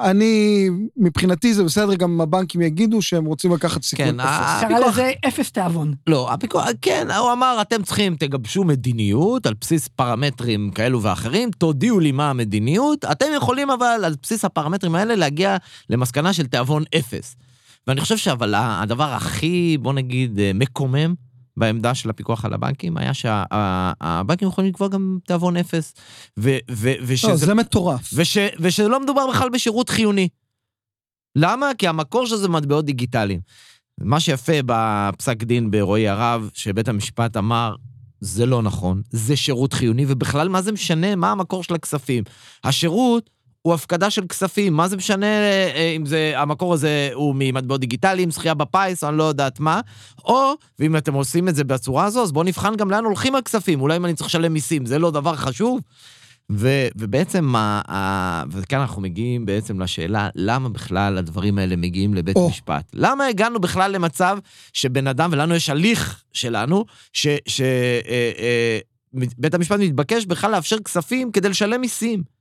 אני, 0.00 0.68
מבחינתי 0.96 1.54
זה 1.54 1.64
בסדר, 1.64 1.94
גם 1.94 2.20
הבנקים 2.20 2.60
יגידו 2.60 3.02
שהם 3.02 3.24
רוצים 3.24 3.52
לקחת 3.52 3.82
סיכון. 3.82 4.06
כן, 4.06 4.20
אפס. 4.20 4.30
קרא 4.60 4.76
הפיקוח- 4.76 4.88
לזה 4.92 5.12
אפס 5.28 5.52
תיאבון. 5.52 5.94
לא, 6.06 6.32
הפיקוח, 6.32 6.64
כן, 6.82 7.06
הוא 7.18 7.32
אמר, 7.32 7.58
אתם 7.62 7.82
צריכים, 7.82 8.16
תגבשו 8.16 8.64
מדיניות 8.64 9.46
על 9.46 9.54
בסיס 9.60 9.88
פרמטרים 9.88 10.70
כאלו 10.70 11.02
ואחרים, 11.02 11.50
תודיעו 11.50 12.00
לי 12.00 12.12
מה 12.12 12.30
המדיניות, 12.30 13.04
אתם 13.04 13.26
יכולים 13.36 13.70
אבל 13.70 14.04
על 14.04 14.14
בסיס 14.22 14.44
הפרמטרים 14.44 14.94
האלה 14.94 15.14
להגיע 15.14 15.56
למסקנה 15.90 16.32
של 16.32 16.46
תיאבון 16.46 16.84
אפס. 16.98 17.36
ואני 17.86 18.00
חושב 18.00 18.16
שאבל 18.16 18.54
הדבר 18.56 19.12
הכי, 19.14 19.76
בוא 19.80 19.92
נגיד, 19.92 20.38
אה, 20.38 20.50
מקומם 20.54 21.14
בעמדה 21.58 21.94
של 21.94 22.10
הפיקוח 22.10 22.44
על 22.44 22.52
הבנקים 22.52 22.96
היה 22.96 23.14
שהבנקים 23.14 24.48
יכולים 24.48 24.70
לקבוע 24.70 24.88
גם 24.88 25.18
תיאבון 25.26 25.56
אפס. 25.56 25.94
ו, 26.38 26.56
ו, 26.70 26.92
ושזה, 27.02 27.28
לא, 27.28 27.36
זה 27.36 27.54
מטורף. 27.54 28.10
וש, 28.14 28.38
ושלא 28.60 29.00
מדובר 29.00 29.26
בכלל 29.30 29.48
בשירות 29.48 29.88
חיוני. 29.88 30.28
למה? 31.36 31.70
כי 31.78 31.88
המקור 31.88 32.26
של 32.26 32.36
זה 32.36 32.48
מטבעות 32.48 32.84
דיגיטליים. 32.84 33.40
מה 34.00 34.20
שיפה 34.20 34.52
בפסק 34.66 35.42
דין 35.42 35.70
ברועי 35.70 36.08
הרב, 36.08 36.50
שבית 36.54 36.88
המשפט 36.88 37.36
אמר, 37.36 37.74
זה 38.20 38.46
לא 38.46 38.62
נכון, 38.62 39.02
זה 39.10 39.36
שירות 39.36 39.72
חיוני, 39.72 40.04
ובכלל 40.08 40.48
מה 40.48 40.62
זה 40.62 40.72
משנה 40.72 41.16
מה 41.16 41.32
המקור 41.32 41.62
של 41.62 41.74
הכספים? 41.74 42.24
השירות 42.64 43.30
הוא 43.68 43.74
הפקדה 43.74 44.10
של 44.10 44.26
כספים, 44.26 44.74
מה 44.74 44.88
זה 44.88 44.96
משנה 44.96 45.26
אה, 45.26 45.92
אם 45.96 46.06
זה, 46.06 46.32
המקור 46.36 46.74
הזה 46.74 47.10
הוא 47.14 47.34
ממטבעות 47.38 47.80
דיגיטליים, 47.80 48.30
זכייה 48.30 48.54
בפיס, 48.54 49.04
אני 49.04 49.18
לא 49.18 49.24
יודעת 49.24 49.60
מה, 49.60 49.80
או, 50.24 50.52
ואם 50.78 50.96
אתם 50.96 51.14
עושים 51.14 51.48
את 51.48 51.54
זה 51.54 51.64
בצורה 51.64 52.04
הזו, 52.04 52.22
אז 52.22 52.32
בואו 52.32 52.44
נבחן 52.44 52.76
גם 52.76 52.90
לאן 52.90 53.04
הולכים 53.04 53.34
הכספים, 53.34 53.80
אולי 53.80 53.96
אם 53.96 54.04
אני 54.04 54.14
צריך 54.14 54.28
לשלם 54.28 54.52
מיסים, 54.52 54.86
זה 54.86 54.98
לא 54.98 55.10
דבר 55.10 55.36
חשוב? 55.36 55.80
ו, 56.52 56.68
ובעצם, 56.96 57.44
מה, 57.44 57.82
ה, 57.88 58.42
וכאן 58.50 58.80
אנחנו 58.80 59.02
מגיעים 59.02 59.46
בעצם 59.46 59.80
לשאלה, 59.80 60.28
למה 60.34 60.68
בכלל 60.68 61.18
הדברים 61.18 61.58
האלה 61.58 61.76
מגיעים 61.76 62.14
לבית 62.14 62.36
או. 62.36 62.48
משפט? 62.48 62.84
למה 62.94 63.26
הגענו 63.26 63.60
בכלל 63.60 63.92
למצב 63.92 64.38
שבן 64.72 65.06
אדם, 65.06 65.30
ולנו 65.32 65.54
יש 65.54 65.70
הליך 65.70 66.22
שלנו, 66.32 66.84
שבית 67.12 67.60
אה, 67.60 68.30
אה, 68.38 68.78
בית 69.38 69.54
המשפט 69.54 69.80
מתבקש 69.80 70.26
בכלל 70.26 70.50
לאפשר 70.50 70.78
כספים 70.78 71.32
כדי 71.32 71.48
לשלם 71.48 71.80
מיסים. 71.80 72.37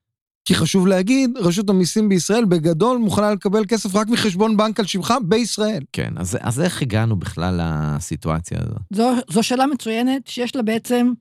כי 0.47 0.55
חשוב 0.55 0.87
להגיד, 0.87 1.37
רשות 1.37 1.69
המיסים 1.69 2.09
בישראל 2.09 2.45
בגדול 2.45 2.97
מוכנה 2.97 3.31
לקבל 3.31 3.65
כסף 3.65 3.95
רק 3.95 4.07
מחשבון 4.07 4.57
בנק 4.57 4.79
על 4.79 4.85
שמך 4.85 5.13
בישראל. 5.23 5.83
כן, 5.93 6.13
אז, 6.17 6.37
אז 6.41 6.61
איך 6.61 6.81
הגענו 6.81 7.15
בכלל 7.15 7.59
לסיטואציה 7.61 8.57
הזו? 8.61 8.75
זו, 8.93 9.11
זו 9.29 9.43
שאלה 9.43 9.65
מצוינת, 9.65 10.27
שיש 10.27 10.55
לה 10.55 10.61
בעצם 10.61 11.13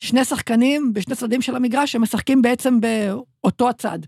שני 0.00 0.24
שחקנים 0.24 0.92
בשני 0.92 1.14
צדדים 1.14 1.42
של 1.42 1.56
המגרש 1.56 1.92
שמשחקים 1.92 2.42
בעצם 2.42 2.78
באותו 2.80 3.68
הצד. 3.68 3.98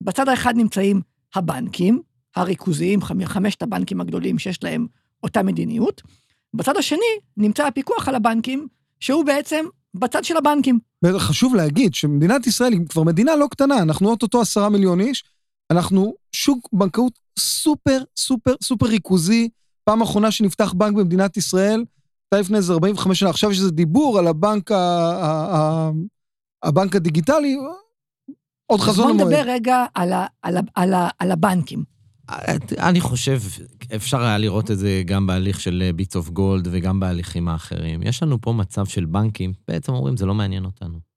בצד 0.00 0.28
האחד 0.28 0.56
נמצאים 0.56 1.00
הבנקים, 1.34 2.02
הריכוזיים, 2.36 3.02
חמ- 3.02 3.26
חמשת 3.26 3.62
הבנקים 3.62 4.00
הגדולים 4.00 4.38
שיש 4.38 4.64
להם 4.64 4.86
אותה 5.22 5.42
מדיניות. 5.42 6.02
בצד 6.54 6.76
השני 6.76 7.18
נמצא 7.36 7.66
הפיקוח 7.66 8.08
על 8.08 8.14
הבנקים, 8.14 8.68
שהוא 9.00 9.24
בעצם 9.24 9.64
בצד 9.94 10.24
של 10.24 10.36
הבנקים. 10.36 10.78
וחשוב 11.02 11.54
להגיד 11.54 11.94
שמדינת 11.94 12.46
ישראל 12.46 12.72
היא 12.72 12.80
כבר 12.88 13.02
מדינה 13.02 13.36
לא 13.36 13.46
קטנה, 13.50 13.78
אנחנו 13.78 14.10
אוטוטו 14.10 14.40
עשרה 14.40 14.68
מיליון 14.68 15.00
איש, 15.00 15.24
אנחנו 15.72 16.14
שוק 16.32 16.68
בנקאות 16.72 17.18
סופר 17.38 18.02
סופר 18.16 18.54
סופר 18.62 18.86
ריכוזי. 18.86 19.48
פעם 19.84 20.02
אחרונה 20.02 20.30
שנפתח 20.30 20.72
בנק 20.72 20.96
במדינת 20.96 21.36
ישראל, 21.36 21.84
הייתה 22.32 22.40
לפני 22.40 22.56
איזה 22.56 22.72
45 22.72 23.20
שנה, 23.20 23.30
עכשיו 23.30 23.50
יש 23.50 23.58
איזה 23.58 23.70
דיבור 23.70 24.18
על 24.18 24.26
הבנק, 24.26 24.72
ה, 24.72 24.76
ה, 24.76 25.56
ה, 25.56 25.90
הבנק 26.62 26.96
הדיגיטלי, 26.96 27.56
עוד 28.66 28.80
חזון 28.80 29.06
בוא 29.06 29.14
למועד. 29.14 29.26
נדבר 29.26 29.50
רגע 29.52 29.84
על, 29.94 30.12
ה, 30.12 30.26
על, 30.42 30.56
ה, 30.56 30.60
על, 30.74 30.94
ה, 30.94 31.08
על 31.18 31.30
הבנקים. 31.30 31.91
אני 32.78 33.00
חושב, 33.00 33.40
אפשר 33.96 34.22
היה 34.22 34.38
לראות 34.38 34.70
את 34.70 34.78
זה 34.78 35.02
גם 35.06 35.26
בהליך 35.26 35.60
של 35.60 35.90
ביטס 35.96 36.16
אוף 36.16 36.28
גולד 36.28 36.68
וגם 36.70 37.00
בהליכים 37.00 37.48
האחרים. 37.48 38.02
יש 38.02 38.22
לנו 38.22 38.40
פה 38.40 38.52
מצב 38.52 38.86
של 38.86 39.04
בנקים, 39.04 39.52
בעצם 39.68 39.92
אומרים, 39.92 40.16
זה 40.16 40.26
לא 40.26 40.34
מעניין 40.34 40.64
אותנו. 40.64 41.12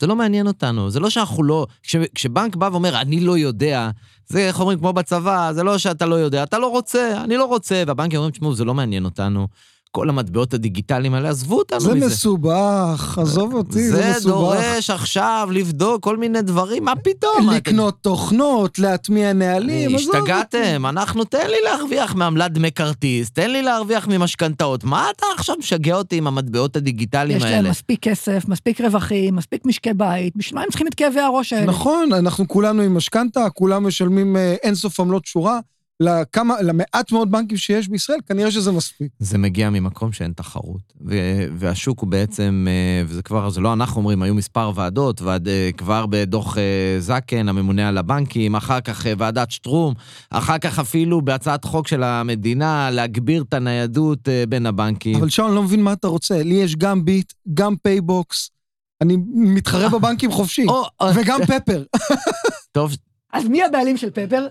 זה 0.00 0.06
לא 0.06 0.16
מעניין 0.16 0.46
אותנו, 0.46 0.90
זה 0.90 1.00
לא 1.00 1.10
שאנחנו 1.10 1.42
לא... 1.42 1.66
כש, 1.82 1.96
כשבנק 2.14 2.56
בא 2.56 2.68
ואומר, 2.72 3.00
אני 3.00 3.20
לא 3.20 3.38
יודע, 3.38 3.90
זה 4.26 4.38
איך 4.38 4.60
אומרים, 4.60 4.78
כמו 4.78 4.92
בצבא, 4.92 5.52
זה 5.52 5.62
לא 5.62 5.78
שאתה 5.78 6.06
לא 6.06 6.14
יודע, 6.14 6.42
אתה 6.42 6.58
לא 6.58 6.66
רוצה, 6.66 7.24
אני 7.24 7.36
לא 7.36 7.44
רוצה, 7.44 7.82
והבנקים 7.86 8.16
אומרים, 8.16 8.32
תשמעו, 8.32 8.54
זה 8.54 8.64
לא 8.64 8.74
מעניין 8.74 9.04
אותנו. 9.04 9.48
כל 9.92 10.08
המטבעות 10.08 10.54
הדיגיטליים 10.54 11.14
האלה, 11.14 11.28
עזבו 11.28 11.58
אותנו 11.58 11.80
זה 11.80 11.94
מזה. 11.94 12.06
מסובך, 12.06 13.18
עזוב 13.22 13.54
אותי, 13.54 13.88
זה, 13.88 13.96
זה 13.96 14.10
מסובך. 14.10 14.24
דורש 14.34 14.90
עכשיו 14.90 15.48
לבדוק 15.52 16.02
כל 16.02 16.16
מיני 16.16 16.42
דברים, 16.42 16.84
מה 16.84 16.96
פתאום? 16.96 17.46
מה, 17.46 17.56
אתם- 17.56 17.70
לקנות 17.70 17.96
תוכנות, 18.00 18.78
להטמיע 18.78 19.32
נהלים, 19.32 19.94
עזוב 19.94 20.14
אותי. 20.14 20.18
השתגעתם, 20.18 20.86
אנחנו, 20.86 21.24
תן 21.24 21.46
לי 21.50 21.56
להרוויח 21.64 22.14
מעמלת 22.14 22.52
דמי 22.52 22.72
כרטיס, 22.72 23.30
תן 23.30 23.50
לי 23.50 23.62
להרוויח 23.62 24.08
ממשכנתאות. 24.08 24.84
מה 24.84 25.06
אתה 25.16 25.26
עכשיו 25.36 25.56
משגע 25.58 25.94
אותי 25.96 26.16
עם 26.16 26.26
המטבעות 26.26 26.76
הדיגיטליים 26.76 27.36
יש 27.38 27.44
להם 27.44 27.54
האלה? 27.54 27.70
מספיק 27.70 27.98
כסף, 28.02 28.44
מספיק 28.48 28.80
רווחים, 28.80 29.36
מספיק 29.36 29.66
משקי 29.66 29.92
בית, 29.96 30.36
בשביל 30.36 30.54
מה 30.58 30.62
הם 30.64 30.68
צריכים 30.70 30.86
את 30.86 30.94
כאבי 30.94 31.20
הראש 31.20 31.52
האלה? 31.52 31.66
נכון, 31.66 32.12
אנחנו 32.12 32.48
כולנו 32.48 32.82
עם 32.82 32.96
משכנתה, 32.96 33.50
כולם 33.54 33.86
משלמים 33.86 34.36
אה, 34.36 34.54
אינסוף 34.62 35.00
עמלות 35.00 35.24
שורה. 35.26 35.58
לכמה, 36.00 36.62
למעט 36.62 37.12
מאוד 37.12 37.30
בנקים 37.30 37.56
שיש 37.56 37.88
בישראל, 37.88 38.18
כנראה 38.26 38.50
שזה 38.50 38.72
מספיק. 38.72 39.12
זה 39.18 39.38
מגיע 39.38 39.70
ממקום 39.70 40.12
שאין 40.12 40.32
תחרות. 40.32 40.92
ו- 41.06 41.44
והשוק 41.58 42.00
הוא 42.00 42.08
בעצם, 42.08 42.66
אה, 42.68 43.02
וזה 43.06 43.22
כבר, 43.22 43.50
זה 43.50 43.60
לא 43.60 43.72
אנחנו 43.72 44.00
אומרים, 44.00 44.22
היו 44.22 44.34
מספר 44.34 44.72
ועדות, 44.74 45.22
ועד, 45.22 45.48
אה, 45.48 45.70
כבר 45.76 46.06
בדוח 46.06 46.58
אה, 46.58 46.96
זקן, 46.98 47.48
הממונה 47.48 47.88
על 47.88 47.98
הבנקים, 47.98 48.54
אחר 48.54 48.80
כך 48.80 49.06
ועדת 49.18 49.50
שטרום, 49.50 49.94
אחר 50.30 50.58
כך 50.58 50.78
אפילו 50.78 51.22
בהצעת 51.22 51.64
חוק 51.64 51.88
של 51.88 52.02
המדינה, 52.02 52.90
להגביר 52.90 53.42
את 53.48 53.54
הניידות 53.54 54.28
בין 54.48 54.66
הבנקים. 54.66 55.16
אבל 55.16 55.28
שאול, 55.28 55.46
אני 55.46 55.56
לא 55.56 55.62
מבין 55.62 55.82
מה 55.82 55.92
אתה 55.92 56.08
רוצה. 56.08 56.42
לי 56.42 56.54
יש 56.54 56.76
גם 56.76 57.04
ביט, 57.04 57.32
גם 57.54 57.76
פייבוקס. 57.76 58.50
אני 59.00 59.16
מתחרה 59.34 59.88
בבנקים 59.88 60.32
חופשי. 60.32 60.66
וגם 61.14 61.40
פפר. 61.50 61.84
טוב, 62.72 62.96
אז 63.32 63.44
מי 63.44 63.62
הבעלים 63.62 63.96
של 63.96 64.10
פפר? 64.10 64.46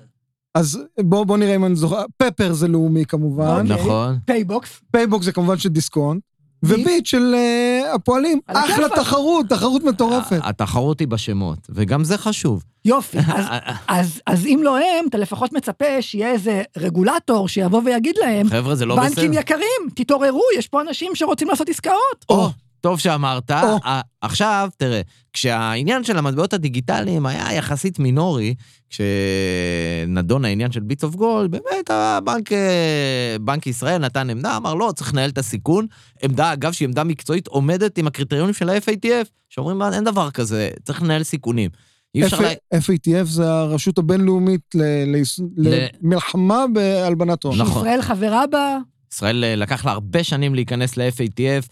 אז 0.55 0.79
בוא, 0.99 1.23
בוא 1.23 1.37
נראה 1.37 1.55
אם 1.55 1.65
אני 1.65 1.75
זוכר. 1.75 2.03
פפר 2.17 2.53
זה 2.53 2.67
לאומי 2.67 3.05
כמובן, 3.05 3.61
אוקיי. 3.61 3.75
נכון. 3.75 4.17
פייבוקס. 4.25 4.81
פייבוקס 4.91 5.25
זה 5.25 5.31
כמובן 5.31 5.57
של 5.57 5.69
דיסקונט, 5.69 6.21
ביט? 6.63 6.79
וביט 6.79 7.05
של 7.05 7.35
אה, 7.35 7.95
הפועלים. 7.95 8.39
על 8.47 8.57
אחלה. 8.57 8.89
תחרות, 8.89 9.45
תחרות 9.49 9.83
מטורפת. 9.83 10.39
התחרות 10.43 10.99
היא 10.99 11.07
בשמות, 11.07 11.59
וגם 11.69 12.03
זה 12.03 12.17
חשוב. 12.17 12.63
יופי, 12.85 13.17
אז, 13.37 13.45
אז, 13.87 14.21
אז 14.25 14.45
אם 14.45 14.59
לא 14.63 14.77
הם, 14.77 15.05
אתה 15.09 15.17
לפחות 15.17 15.53
מצפה 15.53 16.01
שיהיה 16.01 16.31
איזה 16.31 16.61
רגולטור 16.77 17.47
שיבוא 17.47 17.81
ויגיד 17.85 18.15
להם, 18.17 18.49
חבר'ה, 18.49 18.75
זה 18.75 18.85
לא 18.85 18.95
בנקים 18.95 19.31
בסדר. 19.31 19.39
יקרים, 19.39 19.89
תתעוררו, 19.95 20.43
יש 20.57 20.67
פה 20.67 20.81
אנשים 20.81 21.11
שרוצים 21.15 21.47
לעשות 21.47 21.69
עסקאות. 21.69 22.25
או, 22.29 22.49
טוב 22.81 22.99
שאמרת. 22.99 23.51
או. 23.51 23.77
ה- 23.85 24.01
עכשיו, 24.21 24.69
תראה, 24.77 25.01
כשהעניין 25.33 26.03
של 26.03 26.17
המטבעות 26.17 26.53
הדיגיטליים 26.53 27.25
היה 27.25 27.53
יחסית 27.53 27.99
מינורי, 27.99 28.55
כשנדון 28.89 30.45
העניין 30.45 30.71
של 30.71 30.79
ביטס 30.79 31.03
אוף 31.03 31.15
גולד, 31.15 31.51
באמת 31.51 31.89
הבנק, 31.89 32.51
אה, 32.53 33.35
בנק 33.41 33.67
ישראל 33.67 33.97
נתן 33.97 34.29
עמדה, 34.29 34.57
אמר 34.57 34.73
לא, 34.73 34.91
צריך 34.95 35.13
לנהל 35.13 35.29
את 35.29 35.37
הסיכון. 35.37 35.87
עמדה, 36.23 36.53
אגב, 36.53 36.71
שהיא 36.71 36.87
עמדה 36.87 37.03
מקצועית, 37.03 37.47
עומדת 37.47 37.97
עם 37.97 38.07
הקריטריונים 38.07 38.53
של 38.53 38.69
ה-FATF, 38.69 39.27
שאומרים, 39.49 39.77
"מה, 39.77 39.93
אין 39.95 40.03
דבר 40.03 40.31
כזה, 40.31 40.69
צריך 40.83 41.01
לנהל 41.01 41.23
סיכונים. 41.23 41.69
אי 42.15 42.23
אפשר... 42.25 42.37
FATF 42.75 43.23
זה 43.23 43.51
הרשות 43.51 43.97
הבינלאומית 43.97 44.61
ל- 44.75 44.81
ל- 45.15 45.21
ל- 45.57 45.85
למלחמה 46.03 46.65
בהלבנת 46.73 47.43
הון. 47.43 47.57
נכון. 47.61 47.77
ישראל 47.81 48.01
חברה 48.01 48.47
בה, 48.47 48.77
ישראל 49.13 49.43
אה, 49.43 49.55
לקח 49.55 49.85
לה 49.85 49.91
הרבה 49.91 50.23
שנים 50.23 50.55
להיכנס 50.55 50.97
ל-FATF, 50.97 51.67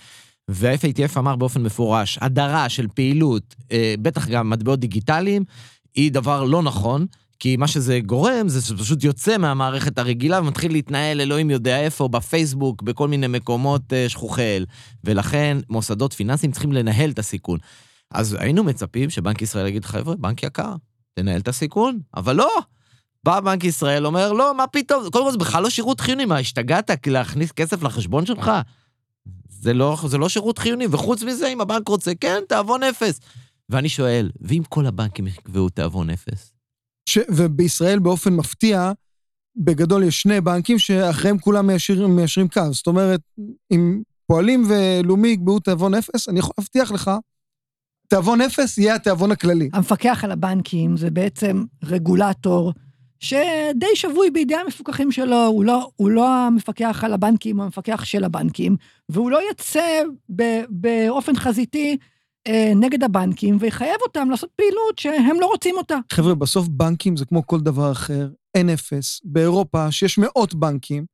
וה-FATF 0.48 1.20
אמר 1.20 1.36
באופן 1.36 1.64
מפורש, 1.64 2.18
הדרה 2.22 2.70
של 2.70 2.88
פעילות, 2.94 3.56
אה, 3.72 3.96
בטח 4.02 4.28
גם 4.28 4.50
מטבעות 4.50 4.80
דיגיטליים, 4.80 5.44
היא 5.96 6.12
דבר 6.12 6.44
לא 6.44 6.62
נכון, 6.62 7.06
כי 7.40 7.58
מה 7.58 7.68
שזה 7.68 8.00
גורם 8.00 8.50
זה 8.50 8.62
שזה 8.62 8.78
פשוט 8.78 9.04
יוצא 9.04 9.38
מהמערכת 9.38 9.98
הרגילה 9.98 10.40
ומתחיל 10.40 10.72
להתנהל 10.72 11.22
אלוהים 11.22 11.50
יודע 11.50 11.80
איפה, 11.80 12.08
בפייסבוק, 12.08 12.82
בכל 12.82 13.08
מיני 13.08 13.28
מקומות 13.28 13.94
אה, 13.94 14.10
שכוחי 14.10 14.58
אל, 14.58 14.66
ולכן 15.04 15.58
מוסדות 15.70 16.14
פיננסיים 16.14 16.52
צריכים 16.52 16.74
לנהל 16.74 17.10
את 17.10 17.20
הסיכון. 17.20 17.60
אז 18.12 18.38
היינו 18.40 18.64
מצפים 18.64 19.10
שבנק 19.10 19.42
ישראל 19.42 19.68
יגיד, 19.68 19.86
חבר'ה, 19.86 20.16
בנק 20.16 20.44
יקר, 20.44 20.76
תנהל 21.14 21.42
את 21.42 21.48
הסיכון, 21.48 22.00
אבל 22.16 22.36
לא. 22.36 22.50
בא 23.24 23.40
בנק 23.40 23.64
ישראל, 23.64 24.06
אומר, 24.06 24.34
לא, 24.34 24.58
מה 24.58 24.68
פתאום, 24.68 25.10
קודם 25.12 25.26
כל 25.26 25.32
זה 25.32 25.38
בכלל 25.38 25.64
לא 25.64 25.70
שירות 25.70 26.02
חיוני, 26.02 26.26
מה, 26.26 26.38
השתגעת 26.38 27.08
להכניס 27.08 27.52
כסף 27.52 27.84
לחשבון 27.84 28.26
שלך? 28.26 28.52
זה 29.50 29.74
לא, 29.74 29.98
זה 30.08 30.18
לא 30.18 30.30
שירות 30.30 30.58
חיוני, 30.58 30.88
וחוץ 30.92 31.24
מזה, 31.24 31.48
אם 31.48 31.62
הבנק 31.62 31.88
רוצה, 31.88 32.16
כן, 32.16 32.40
תיאבון 32.50 32.84
אפס. 32.84 33.20
ואני 33.70 33.90
שואל, 33.90 34.32
ואם 34.42 34.64
כל 34.70 34.86
הבנקים 34.86 35.28
יקבעו 35.28 35.70
תיאבון 35.70 36.10
אפס? 36.10 36.54
ש... 37.10 37.18
ובישראל 37.30 38.00
באופן 38.00 38.34
מפתיע, 38.34 38.92
בגדול 39.56 40.04
יש 40.04 40.22
שני 40.22 40.42
בנקים 40.42 40.80
שאחריהם 40.80 41.38
כולם 41.40 41.68
מיישרים, 41.68 42.16
מיישרים 42.16 42.48
קו. 42.48 42.62
זאת 42.74 42.88
אומרת, 42.88 43.22
אם 43.72 44.02
פועלים 44.28 44.64
ולאומי 44.70 45.28
יקבעו 45.28 45.60
תיאבון 45.60 45.94
אפס, 45.94 46.30
אני 46.30 46.40
יכול 46.40 46.54
להבטיח 46.58 46.92
לך, 46.92 47.12
תיאבון 48.08 48.42
אפס 48.42 48.78
יהיה 48.78 48.96
התיאבון 48.96 49.32
הכללי. 49.32 49.70
המפקח 49.74 50.24
על 50.24 50.32
הבנקים 50.32 50.98
זה 50.98 51.10
בעצם 51.10 51.64
רגולטור 51.84 52.74
שדי 53.20 53.96
שבוי 53.96 54.30
בידי 54.32 54.56
המפוקחים 54.56 55.12
שלו, 55.12 55.46
הוא 55.46 55.66
לא, 55.66 55.90
הוא 55.96 56.10
לא 56.10 56.28
המפקח 56.30 57.04
על 57.04 57.14
הבנקים, 57.14 57.58
הוא 57.58 57.64
המפקח 57.64 58.04
של 58.06 58.24
הבנקים, 58.24 58.76
והוא 59.10 59.32
לא 59.32 59.40
יצא 59.52 60.02
ב- 60.36 60.62
באופן 60.70 61.36
חזיתי 61.36 61.98
אה, 62.48 62.72
נגד 62.76 63.04
הבנקים 63.04 63.58
ויחייב 63.60 63.96
אותם 64.02 64.30
לעשות 64.30 64.50
פעילות 64.56 64.98
שהם 65.00 65.40
לא 65.40 65.46
רוצים 65.46 65.76
אותה. 65.78 65.98
חבר'ה, 66.12 66.36
בסוף 66.36 66.68
בנקים 66.68 67.18
זה 67.18 67.26
כמו 67.26 67.48
כל 67.48 67.60
דבר 67.60 67.92
אחר, 67.92 68.30
אין 68.56 68.70
אפס. 68.70 69.22
באירופה, 69.24 69.92
שיש 69.92 70.18
מאות 70.18 70.56
בנקים, 70.56 71.06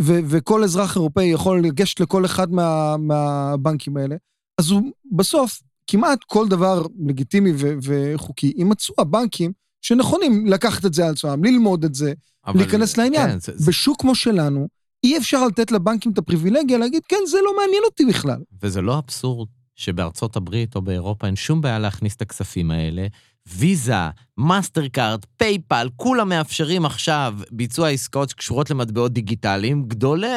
ו- 0.00 0.20
וכל 0.28 0.64
אזרח 0.64 0.96
אירופאי 0.96 1.24
יכול 1.24 1.62
לגשת 1.62 2.00
לכל 2.00 2.24
אחד 2.24 2.52
מה- 2.52 2.96
מהבנקים 2.96 3.96
האלה, 3.96 4.16
אז 4.60 4.70
הוא 4.70 4.82
בסוף, 5.12 5.62
כמעט 5.90 6.18
כל 6.26 6.48
דבר 6.48 6.82
לגיטימי 7.06 7.52
ו- 7.56 7.74
וחוקי, 7.82 8.52
יימצאו 8.56 8.94
הבנקים 8.98 9.52
שנכונים 9.82 10.46
לקחת 10.46 10.84
את 10.86 10.94
זה 10.94 11.04
על 11.06 11.12
עצמם, 11.12 11.44
ללמוד 11.44 11.84
את 11.84 11.94
זה, 11.94 12.12
אבל- 12.46 12.56
להיכנס 12.58 12.96
לעניין. 12.96 13.30
כן, 13.30 13.40
זה- 13.40 13.52
זה- 13.56 13.70
בשוק 13.70 14.00
כמו 14.00 14.14
שלנו, 14.14 14.68
אי 15.04 15.18
אפשר 15.18 15.46
לתת 15.46 15.72
לבנקים 15.72 16.12
את 16.12 16.18
הפריבילגיה 16.18 16.78
להגיד, 16.78 17.02
כן, 17.08 17.16
זה 17.26 17.38
לא 17.44 17.56
מעניין 17.56 17.82
אותי 17.84 18.04
בכלל. 18.04 18.38
וזה 18.62 18.82
לא 18.82 18.98
אבסורד 18.98 19.48
שבארצות 19.76 20.36
הברית 20.36 20.76
או 20.76 20.82
באירופה 20.82 21.26
אין 21.26 21.36
שום 21.36 21.60
בעיה 21.60 21.78
להכניס 21.78 22.16
את 22.16 22.22
הכספים 22.22 22.70
האלה. 22.70 23.06
ויזה, 23.48 23.94
מאסטר 24.38 24.88
קארד, 24.88 25.20
פייפל, 25.36 25.88
כולם 25.96 26.28
מאפשרים 26.28 26.84
עכשיו 26.84 27.34
ביצוע 27.50 27.88
עסקאות 27.88 28.30
שקשורות 28.30 28.70
למטבעות 28.70 29.12
דיגיטליים. 29.12 29.84
גדולי 29.88 30.36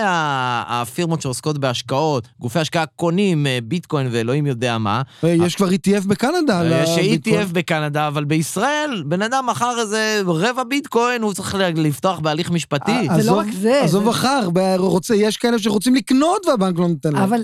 הפירמות 0.68 1.22
שעוסקות 1.22 1.58
בהשקעות, 1.58 2.28
גופי 2.40 2.60
השקעה 2.60 2.86
קונים 2.86 3.48
אה, 3.48 3.60
ביטקוין 3.64 4.08
ואלוהים 4.12 4.48
יודע 4.48 4.78
מה. 4.78 5.02
יש 5.24 5.56
כבר 5.56 5.70
ETF 5.70 6.08
בקנדה 6.08 6.60
על 6.60 6.72
יש. 6.72 6.90
ETF 6.90 7.54
בקנדה, 7.54 8.08
אבל 8.08 8.24
בישראל, 8.24 9.04
בן 9.06 9.22
אדם 9.22 9.46
מכר 9.50 9.80
איזה 9.80 10.22
רבע 10.26 10.64
ביטקוין, 10.64 11.22
הוא 11.22 11.34
צריך 11.34 11.56
לפתוח 11.76 12.20
בהליך 12.20 12.52
משפטי. 12.52 13.08
זה 13.16 13.32
לא 13.32 13.38
רק 13.38 13.48
זה, 13.52 13.84
עזוב 13.84 14.04
מחר, 14.04 14.50
יש 15.16 15.38
כאלה 15.38 15.60
שרוצים 15.60 15.96
לקנות 15.96 16.46
והבנק 16.48 16.80
לא 16.80 16.88
נותן 16.88 17.14
להם. 17.14 17.24
אבל 17.24 17.42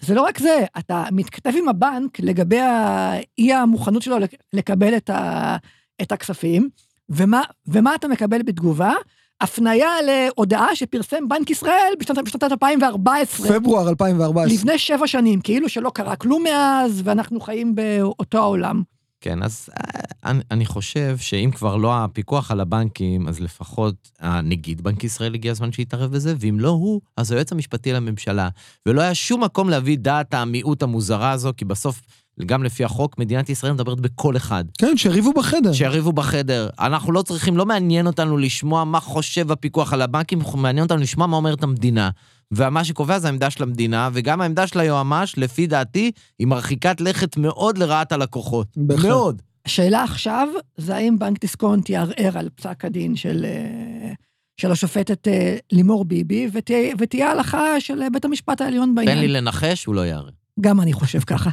זה 0.00 0.14
לא 0.14 0.22
רק 0.22 0.38
זה, 0.38 0.64
אתה 0.78 1.04
מתכתב 1.12 1.50
עם 1.58 1.68
הבנק 1.68 2.20
לגבי 2.20 2.60
האי 2.60 3.52
המוכנות 3.52 4.02
שלו 4.02 4.18
לק- 4.18 4.34
לקבל 4.52 4.96
את, 4.96 5.10
ה, 5.10 5.56
את 6.02 6.12
הכספים, 6.12 6.68
ומה, 7.08 7.40
ומה 7.66 7.94
אתה 7.94 8.08
מקבל 8.08 8.42
בתגובה? 8.42 8.92
הפנייה 9.40 9.90
להודעה 10.06 10.76
שפרסם 10.76 11.28
בנק 11.28 11.50
ישראל 11.50 11.92
בשנת, 12.00 12.18
בשנת 12.24 12.42
2014, 12.44 13.48
פברואר 13.48 13.88
2014. 13.88 14.54
לפני 14.54 14.78
שבע 14.78 15.06
שנים, 15.06 15.40
כאילו 15.40 15.68
שלא 15.68 15.90
קרה 15.94 16.16
כלום 16.16 16.42
מאז, 16.42 17.00
ואנחנו 17.04 17.40
חיים 17.40 17.74
באותו 17.74 18.38
העולם. 18.38 18.82
כן, 19.24 19.42
אז 19.42 19.68
אה, 19.78 20.00
אני, 20.24 20.40
אני 20.50 20.66
חושב 20.66 21.18
שאם 21.18 21.50
כבר 21.54 21.76
לא 21.76 22.04
הפיקוח 22.04 22.50
על 22.50 22.60
הבנקים, 22.60 23.28
אז 23.28 23.40
לפחות 23.40 24.10
הנגיד 24.20 24.80
בנק 24.82 25.04
ישראל 25.04 25.34
הגיע 25.34 25.50
הזמן 25.50 25.72
שיתערב 25.72 26.12
בזה, 26.12 26.34
ואם 26.38 26.60
לא 26.60 26.68
הוא, 26.68 27.00
אז 27.16 27.32
היועץ 27.32 27.52
המשפטי 27.52 27.92
לממשלה. 27.92 28.48
ולא 28.86 29.00
היה 29.00 29.14
שום 29.14 29.44
מקום 29.44 29.70
להביא 29.70 29.98
דעת 29.98 30.34
המיעוט 30.34 30.82
המוזרה 30.82 31.30
הזו, 31.30 31.52
כי 31.56 31.64
בסוף, 31.64 32.00
גם 32.46 32.64
לפי 32.64 32.84
החוק, 32.84 33.18
מדינת 33.18 33.48
ישראל 33.48 33.72
מדברת 33.72 34.00
בקול 34.00 34.36
אחד. 34.36 34.64
כן, 34.78 34.96
שיריבו 34.96 35.32
בחדר. 35.32 35.72
שיריבו 35.72 36.12
בחדר. 36.12 36.68
אנחנו 36.80 37.12
לא 37.12 37.22
צריכים, 37.22 37.56
לא 37.56 37.66
מעניין 37.66 38.06
אותנו 38.06 38.36
לשמוע 38.38 38.84
מה 38.84 39.00
חושב 39.00 39.52
הפיקוח 39.52 39.92
על 39.92 40.02
הבנקים, 40.02 40.38
מעניין 40.54 40.82
אותנו 40.84 40.98
לשמוע 40.98 41.26
מה 41.26 41.36
אומרת 41.36 41.62
המדינה. 41.62 42.10
ומה 42.52 42.84
שקובע 42.84 43.18
זה 43.18 43.28
העמדה 43.28 43.50
של 43.50 43.62
המדינה, 43.62 44.08
וגם 44.12 44.40
העמדה 44.40 44.66
של 44.66 44.80
היועמ"ש, 44.80 45.34
לפי 45.36 45.66
דעתי, 45.66 46.10
היא 46.38 46.46
מרחיקת 46.46 47.00
לכת 47.00 47.36
מאוד 47.36 47.78
לרעת 47.78 48.12
הלקוחות. 48.12 48.66
בהחלט. 48.76 49.04
מאוד. 49.04 49.42
השאלה 49.66 50.02
עכשיו, 50.02 50.48
זה 50.76 50.96
האם 50.96 51.18
בנק 51.18 51.40
דיסקונט 51.40 51.90
יערער 51.90 52.38
על 52.38 52.48
פסק 52.54 52.84
הדין 52.84 53.16
של, 53.16 53.44
אה, 53.44 54.12
של 54.56 54.72
השופטת 54.72 55.28
אה, 55.28 55.56
לימור 55.72 56.04
ביבי, 56.04 56.48
ותהיה, 56.52 56.94
ותהיה 56.98 57.30
הלכה 57.30 57.80
של 57.80 58.02
אה, 58.02 58.10
בית 58.10 58.24
המשפט 58.24 58.60
העליון 58.60 58.94
בעניין. 58.94 59.16
תן 59.16 59.20
לי 59.20 59.28
לנחש, 59.28 59.84
הוא 59.84 59.94
לא 59.94 60.06
יערער. 60.06 60.30
גם 60.60 60.80
אני 60.80 60.92
חושב 60.92 61.20
ככה. 61.20 61.50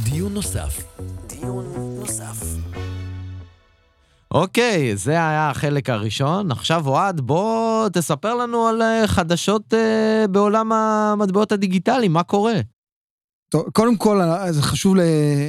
דיון 0.00 0.34
נוסף. 0.34 0.82
דיון 1.26 1.64
נוסף. 1.98 2.44
אוקיי, 4.30 4.96
זה 4.96 5.10
היה 5.10 5.50
החלק 5.50 5.90
הראשון. 5.90 6.50
עכשיו, 6.50 6.88
אוהד, 6.88 7.20
בוא 7.20 7.88
תספר 7.88 8.34
לנו 8.34 8.66
על 8.68 8.82
אה, 8.82 9.06
חדשות 9.06 9.74
אה, 9.74 10.24
בעולם 10.30 10.72
המטבעות 10.72 11.52
הדיגיטליים, 11.52 12.12
מה 12.12 12.22
קורה? 12.22 12.54
טוב, 13.48 13.70
קודם 13.72 13.96
כל, 13.96 14.20
זה 14.50 14.62
חשוב 14.62 14.96
ל- 14.96 15.00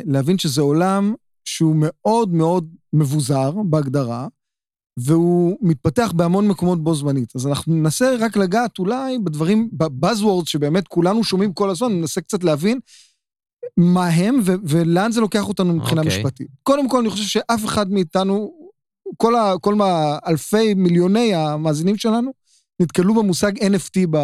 להבין 0.05 0.37
שזה 0.37 0.61
עולם 0.61 1.13
שהוא 1.45 1.75
מאוד 1.79 2.33
מאוד 2.33 2.67
מבוזר 2.93 3.51
בהגדרה, 3.51 4.27
והוא 4.99 5.57
מתפתח 5.61 6.11
בהמון 6.15 6.47
מקומות 6.47 6.83
בו 6.83 6.95
זמנית. 6.95 7.35
אז 7.35 7.47
אנחנו 7.47 7.75
ננסה 7.75 8.15
רק 8.19 8.37
לגעת 8.37 8.79
אולי 8.79 9.17
בדברים, 9.19 9.69
בבאזוורדס 9.73 10.49
שבאמת 10.49 10.87
כולנו 10.87 11.23
שומעים 11.23 11.53
כל 11.53 11.69
הזמן, 11.69 11.91
ננסה 11.91 12.21
קצת 12.21 12.43
להבין 12.43 12.79
מה 13.77 14.07
הם 14.07 14.39
ו- 14.43 14.53
ולאן 14.63 15.11
זה 15.11 15.21
לוקח 15.21 15.47
אותנו 15.47 15.73
מבחינה 15.73 16.01
אוקיי. 16.01 16.17
משפטית. 16.17 16.47
קודם 16.63 16.89
כל, 16.89 16.99
אני 16.99 17.09
חושב 17.09 17.23
שאף 17.23 17.65
אחד 17.65 17.91
מאיתנו, 17.91 18.53
כל, 19.17 19.35
ה, 19.35 19.53
כל 19.61 19.75
מה, 19.75 20.17
אלפי, 20.27 20.73
מיליוני 20.73 21.35
המאזינים 21.35 21.97
שלנו, 21.97 22.31
נתקלו 22.81 23.13
במושג 23.13 23.51
NFT 23.57 24.07
ב, 24.09 24.17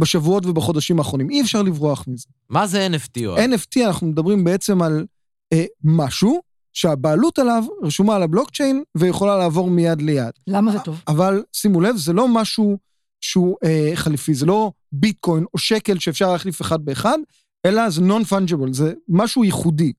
בשבועות 0.00 0.46
ובחודשים 0.46 0.98
האחרונים. 0.98 1.30
אי 1.30 1.40
אפשר 1.40 1.62
לברוח 1.62 2.04
מזה. 2.08 2.26
מה 2.50 2.66
זה 2.66 2.88
NFT, 2.92 3.26
אוהד? 3.26 3.50
NFT, 3.50 3.86
אנחנו 3.86 4.06
מדברים 4.06 4.44
בעצם 4.44 4.82
על 4.82 5.06
אה, 5.52 5.64
משהו 5.84 6.40
שהבעלות 6.72 7.38
עליו 7.38 7.64
רשומה 7.82 8.16
על 8.16 8.22
הבלוקצ'יין 8.22 8.82
ויכולה 8.94 9.38
לעבור 9.38 9.70
מיד 9.70 10.02
ליד. 10.02 10.30
למה 10.46 10.72
זה 10.72 10.78
טוב? 10.78 11.00
אבל 11.08 11.42
שימו 11.52 11.80
לב, 11.80 11.96
זה 11.96 12.12
לא 12.12 12.28
משהו 12.28 12.78
שהוא 13.20 13.56
אה, 13.64 13.90
חליפי, 13.94 14.34
זה 14.34 14.46
לא 14.46 14.72
ביטקוין 14.92 15.44
או 15.54 15.58
שקל 15.58 15.98
שאפשר 15.98 16.32
להחליף 16.32 16.60
אחד 16.60 16.84
באחד, 16.84 17.18
אלא 17.66 17.90
זה 17.90 18.00
נון-פונג'יבול, 18.00 18.72
זה 18.72 18.92
משהו 19.08 19.44
ייחודי. 19.44 19.92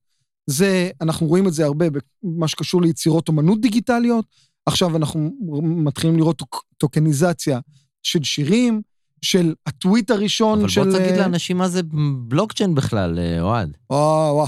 זה, 0.46 0.90
אנחנו 1.00 1.26
רואים 1.26 1.48
את 1.48 1.52
זה 1.52 1.64
הרבה 1.64 1.86
במה 2.22 2.48
שקשור 2.48 2.82
ליצירות 2.82 3.28
אומנות 3.28 3.60
דיגיטליות. 3.60 4.26
עכשיו 4.66 4.96
אנחנו 4.96 5.30
מתחילים 5.62 6.16
לראות 6.16 6.36
טוק, 6.38 6.64
טוקניזציה 6.78 7.60
של 8.02 8.22
שירים, 8.22 8.82
של 9.22 9.54
הטוויט 9.66 10.10
הראשון 10.10 10.60
אבל 10.60 10.68
של... 10.68 10.84
בוא 10.84 10.98
תגיד 10.98 11.12
אה, 11.12 11.18
לאנשים 11.18 11.56
מה 11.58 11.68
זה 11.68 11.80
בלוקצ'יין 12.28 12.74
בכלל, 12.74 13.18
אה, 13.18 13.40
אוהד. 13.40 13.76
וואו, 13.90 14.34
וואו. 14.34 14.46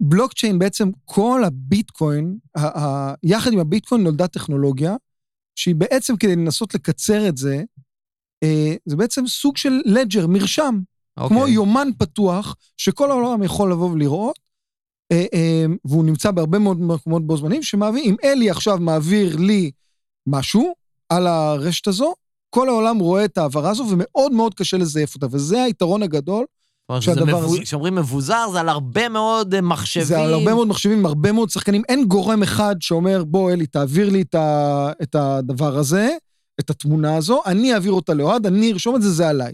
הבלוקצ'יין 0.00 0.58
בעצם, 0.58 0.90
כל 1.04 1.42
הביטקוין, 1.44 2.36
ה- 2.56 2.78
ה- 2.80 3.14
יחד 3.22 3.52
עם 3.52 3.58
הביטקוין 3.58 4.02
נולדה 4.02 4.28
טכנולוגיה, 4.28 4.96
שהיא 5.58 5.74
בעצם, 5.74 6.16
כדי 6.16 6.36
לנסות 6.36 6.74
לקצר 6.74 7.28
את 7.28 7.36
זה, 7.36 7.62
אה, 8.42 8.74
זה 8.86 8.96
בעצם 8.96 9.26
סוג 9.26 9.56
של 9.56 9.80
לג'ר, 9.84 10.26
מרשם, 10.26 10.80
אוקיי. 11.16 11.36
כמו 11.36 11.48
יומן 11.48 11.88
פתוח, 11.98 12.56
שכל 12.76 13.10
העולם 13.10 13.42
יכול 13.42 13.72
לבוא 13.72 13.90
ולראות, 13.90 14.38
אה, 15.12 15.24
אה, 15.34 15.64
והוא 15.84 16.04
נמצא 16.04 16.30
בהרבה 16.30 16.58
מאוד 16.58 16.80
מקומות 16.80 17.26
בו 17.26 17.36
זמנים, 17.36 17.62
שמעביר, 17.62 18.04
אם 18.04 18.16
אלי 18.24 18.50
עכשיו 18.50 18.78
מעביר 18.78 19.36
לי 19.36 19.70
משהו 20.26 20.74
על 21.08 21.26
הרשת 21.26 21.86
הזו, 21.88 22.14
כל 22.50 22.68
העולם 22.68 22.98
רואה 22.98 23.24
את 23.24 23.38
ההעברה 23.38 23.70
הזו, 23.70 23.86
ומאוד 23.90 24.32
מאוד 24.32 24.54
קשה 24.54 24.76
לזייף 24.76 25.14
אותה, 25.14 25.26
וזה 25.30 25.62
היתרון 25.62 26.02
הגדול 26.02 26.44
שהדבר 27.00 27.40
מבוז- 27.46 27.60
כשאומרים 27.62 27.94
מבוזר, 27.94 28.46
זה 28.52 28.60
על 28.60 28.68
הרבה 28.68 29.08
מאוד 29.08 29.54
אה, 29.54 29.60
מחשבים. 29.60 30.04
זה 30.06 30.20
על 30.20 30.34
הרבה 30.34 30.54
מאוד 30.54 30.68
מחשבים, 30.68 31.06
הרבה 31.06 31.32
מאוד 31.32 31.50
שחקנים. 31.50 31.82
אין 31.88 32.04
גורם 32.04 32.42
אחד 32.42 32.76
שאומר, 32.80 33.24
בוא, 33.24 33.52
אלי, 33.52 33.66
תעביר 33.66 34.10
לי 34.10 34.22
את, 34.22 34.34
ה, 34.34 34.90
את 35.02 35.14
הדבר 35.14 35.78
הזה, 35.78 36.16
את 36.60 36.70
התמונה 36.70 37.16
הזו, 37.16 37.42
אני 37.46 37.74
אעביר 37.74 37.92
אותה 37.92 38.14
לאוהד, 38.14 38.46
אני 38.46 38.72
ארשום 38.72 38.96
את 38.96 39.02
זה, 39.02 39.10
זה 39.10 39.28
עליי. 39.28 39.52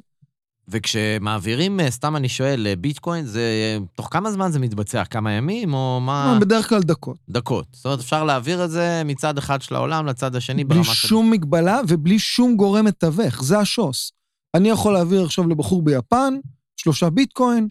וכשמעבירים, 0.70 1.80
אה, 1.80 1.90
סתם 1.90 2.16
אני 2.16 2.28
שואל, 2.28 2.66
אה, 2.66 2.76
ביטקוין, 2.76 3.24
זה... 3.24 3.40
אה, 3.40 3.78
תוך 3.94 4.08
כמה 4.10 4.32
זמן 4.32 4.52
זה 4.52 4.58
מתבצע? 4.58 5.04
כמה 5.04 5.32
ימים 5.32 5.74
או 5.74 6.00
מה? 6.02 6.38
בדרך 6.40 6.68
כלל 6.68 6.82
דקות. 6.82 7.16
דקות. 7.28 7.66
זאת 7.72 7.84
אומרת, 7.84 8.00
אפשר 8.00 8.24
להעביר 8.24 8.64
את 8.64 8.70
זה 8.70 9.02
מצד 9.04 9.38
אחד 9.38 9.62
של 9.62 9.74
העולם 9.74 10.06
לצד 10.06 10.36
השני 10.36 10.64
בלי 10.64 10.80
ברמה 10.80 10.94
של... 10.94 11.08
שום 11.08 11.30
מגבלה 11.30 11.80
ובלי 11.88 12.18
שום 12.18 12.56
גורם 12.56 12.84
מתווך, 12.84 13.42
זה 13.42 13.58
השוס. 13.58 14.12
אני 14.54 14.68
יכול 14.68 14.92
להעביר 14.92 15.24
עכשיו 15.24 15.48
לבחור 15.48 15.82
ביפן, 15.82 16.34
שלושה 16.76 17.10
ביטקוין, 17.10 17.68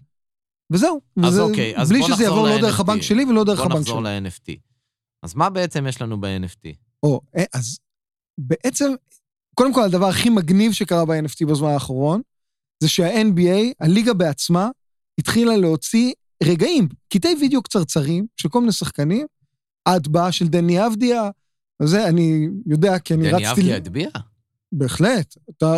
וזהו. 0.72 1.02
אז 1.24 1.34
וזה, 1.34 1.42
אוקיי, 1.42 1.78
אז 1.78 1.90
בלי 1.90 2.00
בוא 2.00 2.08
שזה 2.08 2.24
נחזור 2.24 2.48
יעבור 2.48 2.56
לא. 2.56 2.62
דרך 2.62 2.80
הבנק 2.80 3.02
שלי 3.02 3.26
ולא 3.26 3.44
דרך 3.44 3.58
בוא 3.58 3.66
הבנק 3.66 3.80
נחזור 3.80 4.02
שלי. 4.02 4.20
ל-NFT. 4.20 4.60
אז 5.24 5.36
מה 5.36 5.50
בעצם 5.50 5.88
יש 5.88 6.02
לנו 6.02 6.22
ב-NFT? 6.22 6.70
או, 7.04 7.22
אז 7.54 7.80
בעצם, 8.38 8.94
קודם 9.56 9.74
כל, 9.74 9.84
הדבר 9.84 10.06
הכי 10.06 10.30
מגניב 10.30 10.72
שקרה 10.72 11.06
ב-NFT 11.06 11.46
בזמן 11.50 11.70
האחרון, 11.70 12.22
זה 12.80 12.90
שה-NBA, 12.90 13.74
הליגה 13.80 14.14
בעצמה, 14.14 14.70
התחילה 15.20 15.58
להוציא 15.58 16.14
רגעים, 16.44 16.88
קטעי 17.14 17.36
וידאו 17.40 17.64
קצרצרים 17.64 18.26
של 18.38 18.50
כל 18.50 18.60
מיני 18.60 18.72
שחקנים, 18.72 19.28
ההטבעה 19.86 20.32
של 20.32 20.48
דני 20.48 20.86
אבדיה, 20.86 21.30
וזה, 21.82 22.08
אני 22.08 22.48
יודע, 22.66 23.00
כי 23.00 23.14
אני 23.14 23.28
רצתי... 23.28 23.40
דני 23.40 23.52
אבדיה 23.52 23.78
הטביע? 23.78 24.10
בהחלט. 24.72 25.36
אתה, 25.50 25.78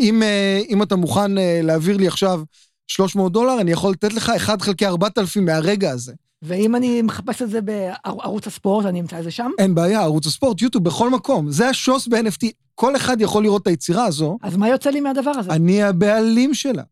אם, 0.00 0.22
אה, 0.22 0.60
אם 0.68 0.82
אתה 0.82 0.96
מוכן 0.96 1.38
אה, 1.38 1.60
להעביר 1.62 1.96
לי 1.96 2.06
עכשיו 2.06 2.42
300 2.88 3.32
דולר, 3.32 3.60
אני 3.60 3.70
יכול 3.70 3.92
לתת 3.92 4.12
לך 4.12 4.32
1 4.36 4.62
חלקי 4.62 4.86
4,000 4.86 5.44
מהרגע 5.44 5.90
הזה. 5.90 6.12
ואם 6.42 6.76
אני 6.76 7.02
מחפש 7.02 7.42
את 7.42 7.50
זה 7.50 7.60
בערוץ 7.60 8.46
הספורט, 8.46 8.86
אני 8.86 9.00
אמצא 9.00 9.18
את 9.18 9.24
זה 9.24 9.30
שם? 9.30 9.50
אין 9.58 9.74
בעיה, 9.74 10.00
ערוץ 10.02 10.26
הספורט, 10.26 10.62
יוטיוב, 10.62 10.84
בכל 10.84 11.10
מקום. 11.10 11.50
זה 11.50 11.68
השוס 11.68 12.08
ב-NFT. 12.08 12.46
כל 12.74 12.96
אחד 12.96 13.20
יכול 13.20 13.42
לראות 13.42 13.62
את 13.62 13.66
היצירה 13.66 14.04
הזו, 14.04 14.38
אז 14.42 14.56
מה 14.56 14.68
יוצא 14.68 14.90
לי 14.90 15.00
מהדבר 15.00 15.30
הזה? 15.30 15.50
אני 15.50 15.82
הבעלים 15.82 16.54
שלה. 16.54 16.82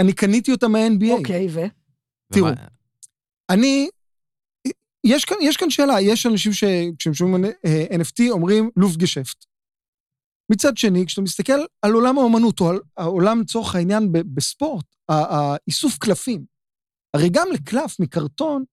אני 0.00 0.12
קניתי 0.12 0.52
אותה 0.52 0.68
מה-NBA. 0.68 1.10
אוקיי, 1.10 1.46
ו? 1.50 1.60
תראו, 2.32 2.46
ומה- 2.46 2.54
אני... 3.50 3.88
יש 5.04 5.24
כאן, 5.24 5.36
יש 5.42 5.56
כאן 5.56 5.70
שאלה, 5.70 6.00
יש 6.00 6.26
אנשים 6.26 6.52
שכשהם 6.52 7.14
שומעים 7.14 7.44
אה, 7.44 7.84
NFT 8.00 8.30
אומרים 8.30 8.70
לוף 8.76 8.96
גשפט. 8.96 9.44
מצד 10.52 10.76
שני, 10.76 11.06
כשאתה 11.06 11.22
מסתכל 11.22 11.60
על 11.82 11.92
עולם 11.92 12.18
האומנות, 12.18 12.60
או 12.60 12.68
על 12.70 12.78
העולם 12.96 13.40
לצורך 13.40 13.74
העניין 13.74 14.08
בספורט, 14.12 14.84
האיסוף 15.08 15.98
קלפים, 15.98 16.44
הרי 17.14 17.28
גם 17.28 17.48
לקלף 17.52 18.00
מקרטון, 18.00 18.64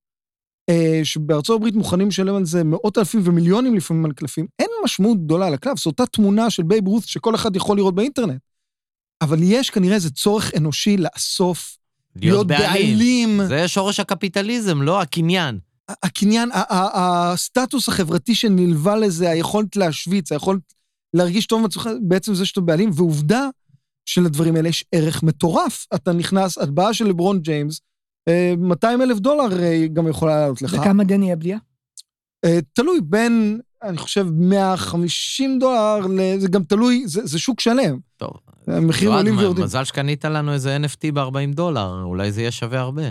אה, 0.69 1.02
שבארצות 1.04 1.56
הברית 1.56 1.76
מוכנים 1.76 2.08
לשלם 2.08 2.36
על 2.36 2.45
זה 2.45 2.63
מאות 2.63 2.97
אלפים 2.97 3.21
ומיליונים 3.23 3.76
לפעמים 3.76 4.06
על 4.06 4.12
קלפים, 4.12 4.47
אין 4.60 4.69
משמעות 4.84 5.23
גדולה 5.26 5.50
לקלף, 5.50 5.80
זו 5.80 5.89
אותה 5.89 6.06
תמונה 6.06 6.50
של 6.50 6.63
בייב 6.63 6.88
רות 6.88 7.04
שכל 7.04 7.36
אחד 7.36 7.56
יכול 7.56 7.78
לראות 7.78 7.95
באינטרנט. 7.95 8.41
אבל 9.21 9.38
יש 9.41 9.69
כנראה 9.69 9.95
איזה 9.95 10.10
צורך 10.10 10.52
אנושי 10.58 10.97
לאסוף, 10.97 11.78
להיות 12.15 12.47
בעלים. 12.47 13.39
זה 13.47 13.67
שורש 13.67 14.00
הקפיטליזם, 14.00 14.82
לא 14.82 15.02
הקניין. 15.02 15.60
הקניין, 15.89 16.52
ה- 16.52 16.73
ה- 16.73 17.32
הסטטוס 17.32 17.89
החברתי 17.89 18.36
שנלווה 18.36 18.95
לזה, 18.95 19.30
היכולת 19.30 19.76
להשוויץ, 19.76 20.32
היכולת 20.32 20.62
להרגיש 21.13 21.45
טוב 21.45 21.60
עם 21.60 21.65
עצמך, 21.65 21.89
בעצם 22.02 22.36
זה 22.36 22.45
שאתה 22.45 22.62
בעלים, 22.62 22.89
ועובדה 22.93 23.50
שלדברים 24.06 24.56
האלה 24.56 24.69
יש 24.69 24.86
ערך 24.91 25.23
מטורף. 25.23 25.86
אתה 25.95 26.13
נכנס, 26.13 26.58
הטבעה 26.58 26.93
של 26.93 27.08
לברון 27.08 27.39
ג'יימס, 27.39 27.82
200 28.57 29.01
אלף 29.01 29.19
דולר 29.19 29.63
אה, 29.63 29.87
גם 29.93 30.07
יכולה 30.07 30.39
לעלות 30.39 30.61
לך. 30.61 30.73
וכמה 30.73 31.03
דני 31.03 31.33
אבדיה? 31.33 31.57
אה, 32.45 32.59
תלוי 32.73 32.99
בין, 33.03 33.59
אני 33.83 33.97
חושב, 33.97 34.27
150 34.33 35.59
דולר, 35.59 35.99
זה 36.37 36.47
גם 36.47 36.63
תלוי, 36.63 37.03
זה, 37.05 37.25
זה 37.25 37.39
שוק 37.39 37.59
שלם. 37.59 37.97
טוב. 38.17 38.31
המחירים 38.67 39.13
עולים 39.13 39.37
ויורדים. 39.37 39.63
מזל 39.63 39.83
שקנית 39.83 40.25
לנו 40.25 40.53
איזה 40.53 40.77
NFT 40.77 41.11
ב-40 41.13 41.55
דולר, 41.55 42.03
אולי 42.03 42.31
זה 42.31 42.41
יהיה 42.41 42.51
שווה 42.51 42.79
הרבה. 42.79 43.03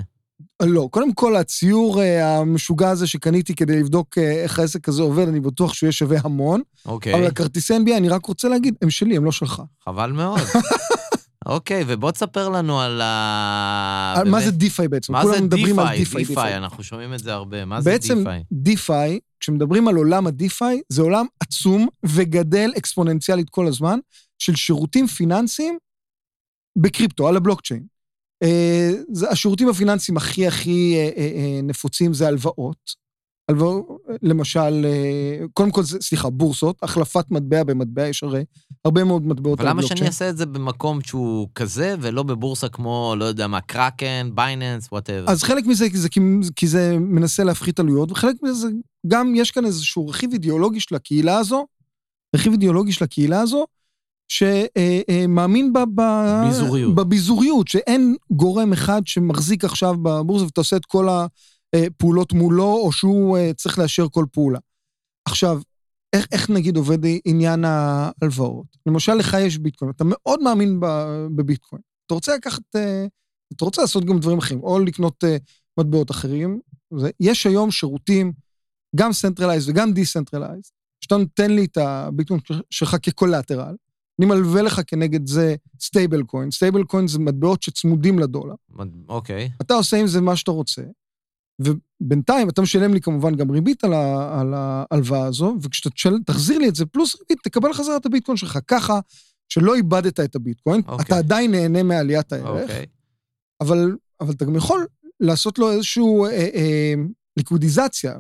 לא, 0.62 0.88
קודם 0.90 1.12
כל, 1.12 1.37
הציור 1.37 2.02
אה, 2.02 2.37
המשוגע 2.38 2.90
הזה 2.90 3.07
שקניתי 3.07 3.55
כדי 3.55 3.79
לבדוק 3.79 4.18
אה, 4.18 4.42
איך 4.42 4.59
העסק 4.59 4.88
הזה 4.88 5.02
עובד, 5.02 5.29
אני 5.29 5.40
בטוח 5.40 5.74
שהוא 5.74 5.87
יהיה 5.87 5.92
שווה 5.92 6.18
המון. 6.24 6.61
אוקיי, 6.87 7.14
אבל 7.14 7.26
הכרטיסי 7.26 7.76
NBA, 7.76 7.96
אני 7.96 8.09
רק 8.09 8.26
רוצה 8.26 8.48
להגיד, 8.48 8.74
הם 8.83 8.90
שלי, 8.90 9.16
הם 9.16 9.24
לא 9.24 9.33
שלך. 9.33 9.62
חבל 9.85 10.12
מאוד. 10.12 10.40
אוקיי, 11.47 11.85
ובוא 11.87 12.11
תספר 12.11 12.49
לנו 12.49 12.81
על 12.81 13.01
ה... 13.01 14.15
על- 14.17 14.31
מה 14.31 14.41
זה 14.41 14.51
DeFi 14.51 14.88
בעצם? 14.89 15.13
מה 15.13 15.27
זה 15.27 15.41
DeFi? 15.40 15.99
DeFi. 15.99 16.25
DeFi, 16.25 16.57
אנחנו 16.57 16.83
שומעים 16.83 17.15
את 17.15 17.19
זה 17.19 17.33
הרבה. 17.33 17.65
מה 17.65 17.81
זה 17.81 17.91
בעצם 17.91 18.19
דיפיי? 18.19 18.43
דיפיי, 18.53 19.19
כשמדברים 19.41 19.89
על 19.89 19.97
עולם 19.97 20.27
ה 20.27 20.36
DeFi, 20.36 20.81
זה 20.89 21.03
עולם 21.03 21.27
עצום 21.41 21.89
וגדל 22.05 22.71
אקספוננציאלית 22.79 23.51
כל 23.51 23.67
הזמן, 23.67 23.99
של 24.39 24.55
שירותים 24.57 25.07
פיננסיים 25.07 25.79
בקריפטו, 26.79 27.29
על 27.29 27.37
הבלוקצ'יין. 27.37 27.87
אה, 28.43 28.91
השירותים 29.31 29.69
הפיננסיים 29.69 30.17
הכי 30.17 30.47
הכי 30.47 30.95
אה, 30.97 31.11
אה, 31.17 31.61
נפוצים 31.63 32.15
זה 32.15 32.29
הלוואות. 32.29 33.06
הלוואות, 33.49 33.87
למשל, 34.23 34.87
אה, 34.87 35.47
קודם 35.53 35.71
כל, 35.71 35.83
סליחה, 35.85 36.31
בורסות, 36.31 36.77
החלפת 36.83 37.31
מטבע 37.31 37.65
במטבע, 37.65 38.09
יש 38.09 38.23
הרי 38.23 38.45
הרבה 38.85 39.05
מאוד 39.05 39.27
מטבעות 39.27 39.61
אבל 39.61 39.69
למה. 39.69 39.83
שאני 39.83 40.07
אעשה 40.07 40.31
את 40.31 40.37
זה 40.37 40.47
במקום 40.47 41.01
שהוא 41.03 41.49
כזה, 41.55 41.95
ולא 42.01 42.23
בבורסה 42.23 42.69
כמו, 42.69 43.15
לא 43.19 43.25
יודע 43.25 43.47
מה, 43.47 43.61
קראקן, 43.61 44.31
בייננס, 44.35 44.89
whatever? 44.92 45.31
אז 45.31 45.43
חלק 45.43 45.67
מזה 45.67 45.91
כי 45.91 45.99
זה, 45.99 46.09
כי 46.57 46.67
זה 46.67 46.99
מנסה 46.99 47.45
להפחית 47.45 47.81
עלויות, 47.81 48.13
וחלק 48.13 48.37
מזה 48.43 48.55
זה 48.55 48.69
גם, 49.07 49.35
יש 49.35 49.51
כאן 49.51 49.65
איזשהו 49.65 50.09
רכיב 50.09 50.33
אידיאולוגי 50.33 50.81
של 50.81 50.95
הקהילה 50.95 51.39
הזו, 51.39 51.67
רכיב 52.37 52.53
אידיאולוגי 52.53 52.93
של 52.93 53.05
הקהילה 53.05 53.41
הזו, 53.41 53.67
שמאמין 54.29 55.73
ב, 55.73 55.79
ביזוריות. 56.47 56.95
בביזוריות, 56.95 57.69
שאין 57.69 58.17
גורם 58.31 58.73
אחד 58.73 59.03
שמחזיק 59.07 59.65
עכשיו 59.65 59.95
בבורסה 60.03 60.45
ואתה 60.45 60.61
עושה 60.61 60.77
את 60.77 60.85
כל 60.87 61.09
הפעולות 61.87 62.33
מולו, 62.33 62.77
או 62.77 62.93
שהוא 62.93 63.39
אה, 63.39 63.55
צריך 63.55 63.79
לאשר 63.79 64.07
כל 64.09 64.25
פעולה. 64.33 64.59
עכשיו, 65.29 65.61
איך, 66.12 66.27
איך 66.33 66.51
נגיד 66.51 66.77
עובד 66.77 66.99
עניין 67.25 67.65
ההלוואות? 67.65 68.67
למשל, 68.87 69.15
לך 69.15 69.37
יש 69.41 69.59
ביטקוין, 69.59 69.91
אתה 69.91 70.05
מאוד 70.07 70.43
מאמין 70.43 70.81
בביטקוין. 71.37 71.83
אתה 72.07 72.15
רוצה 72.15 72.37
לקחת, 72.37 72.77
אה, 72.77 73.07
אתה 73.57 73.65
רוצה 73.65 73.83
לעשות 73.83 74.05
גם 74.05 74.19
דברים 74.19 74.39
אחרים, 74.39 74.61
או 74.61 74.79
לקנות 74.79 75.25
אה, 75.25 75.37
מטבעות 75.79 76.11
אחרים. 76.11 76.61
זה, 76.99 77.11
יש 77.21 77.47
היום 77.47 77.71
שירותים, 77.71 78.33
גם 78.97 79.12
centralized 79.12 79.69
וגם 79.69 79.93
decentralized, 79.92 80.71
שאתה 81.01 81.17
נותן 81.17 81.51
לי 81.51 81.65
את 81.65 81.77
הביטקוין 81.77 82.41
שלך 82.71 82.97
כ 83.03 83.14
collateral, 83.14 83.75
אני 84.19 84.27
מלווה 84.27 84.62
לך 84.62 84.81
כנגד 84.87 85.27
זה 85.27 85.55
stablecoin. 85.81 86.51
stablecoin 86.51 87.09
זה 87.09 87.19
מטבעות 87.19 87.62
שצמודים 87.62 88.19
לדולר. 88.19 88.55
אוקיי. 89.09 89.51
אתה 89.61 89.75
עושה 89.75 89.97
עם 89.97 90.07
זה 90.07 90.21
מה 90.21 90.37
שאתה 90.37 90.51
רוצה, 90.51 90.83
ובינתיים 91.59 92.49
אתה 92.49 92.62
משלם 92.62 92.95
לי 92.95 93.01
כמובן 93.01 93.35
גם 93.35 93.51
ריבית 93.51 93.85
על, 93.85 94.55
ההלוואה 94.55 95.27
הזו, 95.27 95.57
וכשאתה 95.62 95.90
תשל, 95.90 96.14
תחזיר 96.27 96.59
לי 96.59 96.69
את 96.69 96.75
זה 96.75 96.87
פלוס 96.87 97.16
ריבית, 97.21 97.38
תקבל 97.42 97.73
חזרה 97.73 97.97
את 97.97 98.07
הביטקוין 98.07 98.37
שלך. 98.37 98.59
ככה 98.69 99.01
שלא 99.49 99.75
איבדת 99.75 100.21
את 100.21 100.37
הביטקוין, 100.37 100.81
אוקיי. 100.88 101.05
אתה 101.07 101.19
עדיין 101.19 101.51
נהנה 101.51 101.83
מעליית 101.83 102.33
הערך, 102.33 102.62
אוקיי. 102.62 102.87
אבל, 103.61 103.97
אבל 104.21 104.33
אתה 104.33 104.45
גם 104.45 104.57
יכול 104.57 104.87
לעשות 105.21 105.59
לו 105.59 105.73
איזושהי 105.73 106.03
אה, 106.05 106.31
אה, 106.31 106.95
ליקווידיזציה, 107.37 108.14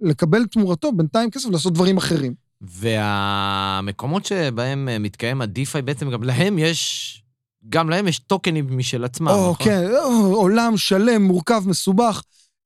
לקבל 0.00 0.46
תמורתו 0.46 0.92
בינתיים 0.92 1.30
כסף 1.30 1.48
לעשות 1.50 1.72
דברים 1.72 1.96
אחרים. 1.96 2.34
והמקומות 2.60 4.26
שבהם 4.26 4.88
אה, 4.88 4.98
מתקיים 4.98 5.42
ה-DeFi, 5.42 5.82
בעצם 5.84 6.10
גם 6.10 6.22
להם 6.22 6.58
יש, 6.58 7.22
גם 7.68 7.90
להם 7.90 8.08
יש 8.08 8.18
טוקנים 8.18 8.78
משל 8.78 9.04
עצמם, 9.04 9.28
או, 9.28 9.50
נכון? 9.50 9.66
כן, 9.66 9.90
או, 10.04 10.34
עולם 10.34 10.76
שלם, 10.76 11.22
מורכב, 11.22 11.62
מסובך. 11.66 12.22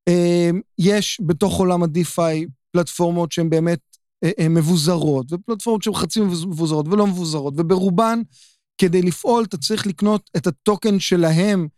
אה, 0.09 0.51
יש 0.79 1.21
בתוך 1.27 1.59
עולם 1.59 1.83
ה-DeFi 1.83 2.47
פלטפורמות 2.73 3.33
שהן 3.33 3.51
באמת 3.51 3.79
אה, 4.25 4.31
אה, 4.39 4.49
מבוזרות, 4.49 5.33
ופלטפורמות 5.33 5.83
שהן 5.83 5.95
חצי 5.95 6.21
מבוזרות 6.21 6.87
ולא 6.89 7.07
מבוזרות, 7.07 7.55
וברובן, 7.57 8.21
כדי 8.79 9.03
לפעול, 9.03 9.45
אתה 9.45 9.57
צריך 9.57 9.87
לקנות 9.87 10.31
את 10.37 10.47
הטוקן 10.47 11.01
שלהם 11.01 11.69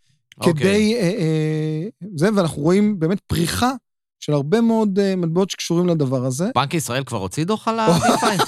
אוקיי. 0.41 0.53
כדי... 0.55 0.95
אה, 0.97 1.89
זה, 2.17 2.29
ואנחנו 2.35 2.63
רואים 2.63 2.99
באמת 2.99 3.21
פריחה 3.21 3.73
של 4.21 4.33
הרבה 4.33 4.61
מאוד 4.61 5.15
מטבעות 5.17 5.51
שקשורים 5.51 5.87
לדבר 5.87 6.25
הזה. 6.25 6.51
בנק 6.55 6.75
ישראל 6.75 7.05
כבר 7.05 7.19
הוציא 7.19 7.45
דוח 7.45 7.69
על 7.69 7.79
ה-DeFi? 7.81 8.45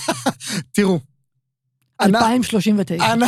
תראו, 0.75 0.99
אנחנו- 2.01 2.27
2039. 2.27 3.13
אנ- 3.13 3.23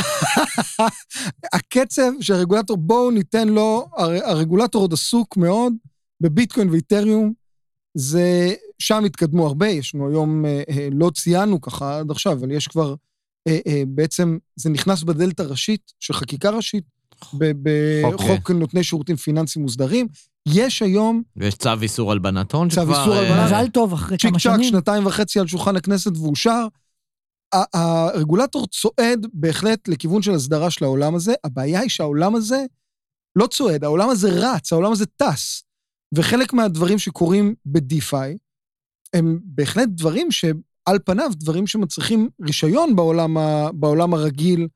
הקצב 1.53 2.11
שהרגולטור, 2.21 2.77
בואו 2.77 3.11
ניתן 3.11 3.49
לו, 3.49 3.89
הר- 3.97 4.25
הרגולטור 4.31 4.83
עוד 4.83 4.93
עסוק 4.93 5.37
מאוד 5.37 5.73
בביטקוין 6.21 6.71
ואיתריום, 6.71 7.33
זה, 7.95 8.55
שם 8.79 9.05
התקדמו 9.05 9.47
הרבה, 9.47 9.69
יש 9.69 9.95
לנו 9.95 10.09
היום, 10.09 10.45
אה, 10.47 10.63
אה, 10.71 10.89
לא 10.93 11.11
ציינו 11.15 11.61
ככה 11.61 11.99
עד 11.99 12.11
עכשיו, 12.11 12.33
אבל 12.33 12.51
יש 12.51 12.67
כבר, 12.69 12.95
אה, 13.49 13.59
אה, 13.67 13.83
בעצם, 13.89 14.39
זה 14.57 14.71
נכנס 14.71 15.03
בדלת 15.03 15.41
הראשית 15.41 15.93
של 16.01 16.15
חקיקה 16.15 16.51
ראשית, 16.51 16.85
בחוק 17.35 18.51
נותני 18.51 18.85
שירותים 18.85 19.17
פיננסיים 19.17 19.63
מוסדרים. 19.63 20.07
יש 20.49 20.83
היום 20.83 21.23
ויש 21.37 21.55
צו 21.55 21.71
איסור 21.83 22.13
הלבנת 22.13 22.53
הון 22.53 22.69
צו 22.69 22.75
שכבר... 22.75 23.01
איסור 23.01 23.15
אה, 23.15 23.21
הלבנת- 23.21 23.45
מזל 23.47 23.69
טוב, 23.69 23.93
אחרי 23.93 24.17
צ'יק 24.19 24.31
כמה 24.31 24.39
צ'אק, 24.39 24.53
שנים. 24.57 24.71
שנתיים 24.71 25.07
וחצי 25.07 25.41
על 25.41 25.47
שולחן 25.47 25.77
הכנסת 25.77 26.17
ואושר. 26.17 26.67
הרגולטור 27.75 28.67
צועד 28.67 29.27
בהחלט 29.33 29.89
לכיוון 29.89 30.23
של 30.23 30.33
הסדרה 30.33 30.71
של 30.71 30.85
העולם 30.85 31.15
הזה. 31.15 31.33
הבעיה 31.45 31.81
היא 31.81 31.91
שהעולם 31.91 32.35
הזה 32.35 32.65
לא 33.37 33.47
צועד, 33.47 33.85
העולם 33.85 34.11
הזה 34.11 34.29
רץ, 34.33 34.73
העולם 34.73 34.93
הזה 34.93 35.07
טס. 35.07 35.63
וחלק 36.15 36.53
מהדברים 36.53 36.99
שקורים 36.99 37.55
ב-DeFi 37.67 38.37
הם 39.15 39.39
בהחלט 39.45 39.89
דברים 39.89 40.31
שעל 40.31 40.99
פניו, 41.05 41.31
דברים 41.35 41.67
שמצריכים 41.67 42.29
רישיון 42.47 42.97
בעולם, 42.97 43.37
ה- 43.37 43.69
בעולם 43.73 44.15
הרגיל 44.15 44.69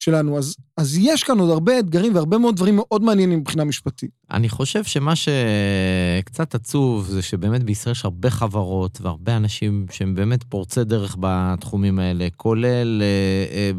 שלנו. 0.00 0.38
אז, 0.38 0.56
אז 0.76 0.98
יש 0.98 1.24
כאן 1.24 1.38
עוד 1.38 1.50
הרבה 1.50 1.78
אתגרים 1.78 2.14
והרבה 2.14 2.38
מאוד 2.38 2.56
דברים 2.56 2.76
מאוד 2.76 3.02
מעניינים 3.02 3.38
מבחינה 3.38 3.64
משפטית. 3.64 4.10
אני 4.30 4.48
חושב 4.48 4.84
שמה 4.84 5.12
שקצת 5.16 6.54
עצוב 6.54 7.06
זה 7.06 7.22
שבאמת 7.22 7.62
בישראל 7.62 7.92
יש 7.92 8.04
הרבה 8.04 8.30
חברות 8.30 9.00
והרבה 9.00 9.36
אנשים 9.36 9.86
שהם 9.90 10.14
באמת 10.14 10.44
פורצי 10.44 10.84
דרך 10.84 11.16
בתחומים 11.20 11.98
האלה, 11.98 12.28
כולל 12.36 13.02
אה, 13.02 13.56
אה, 13.56 13.70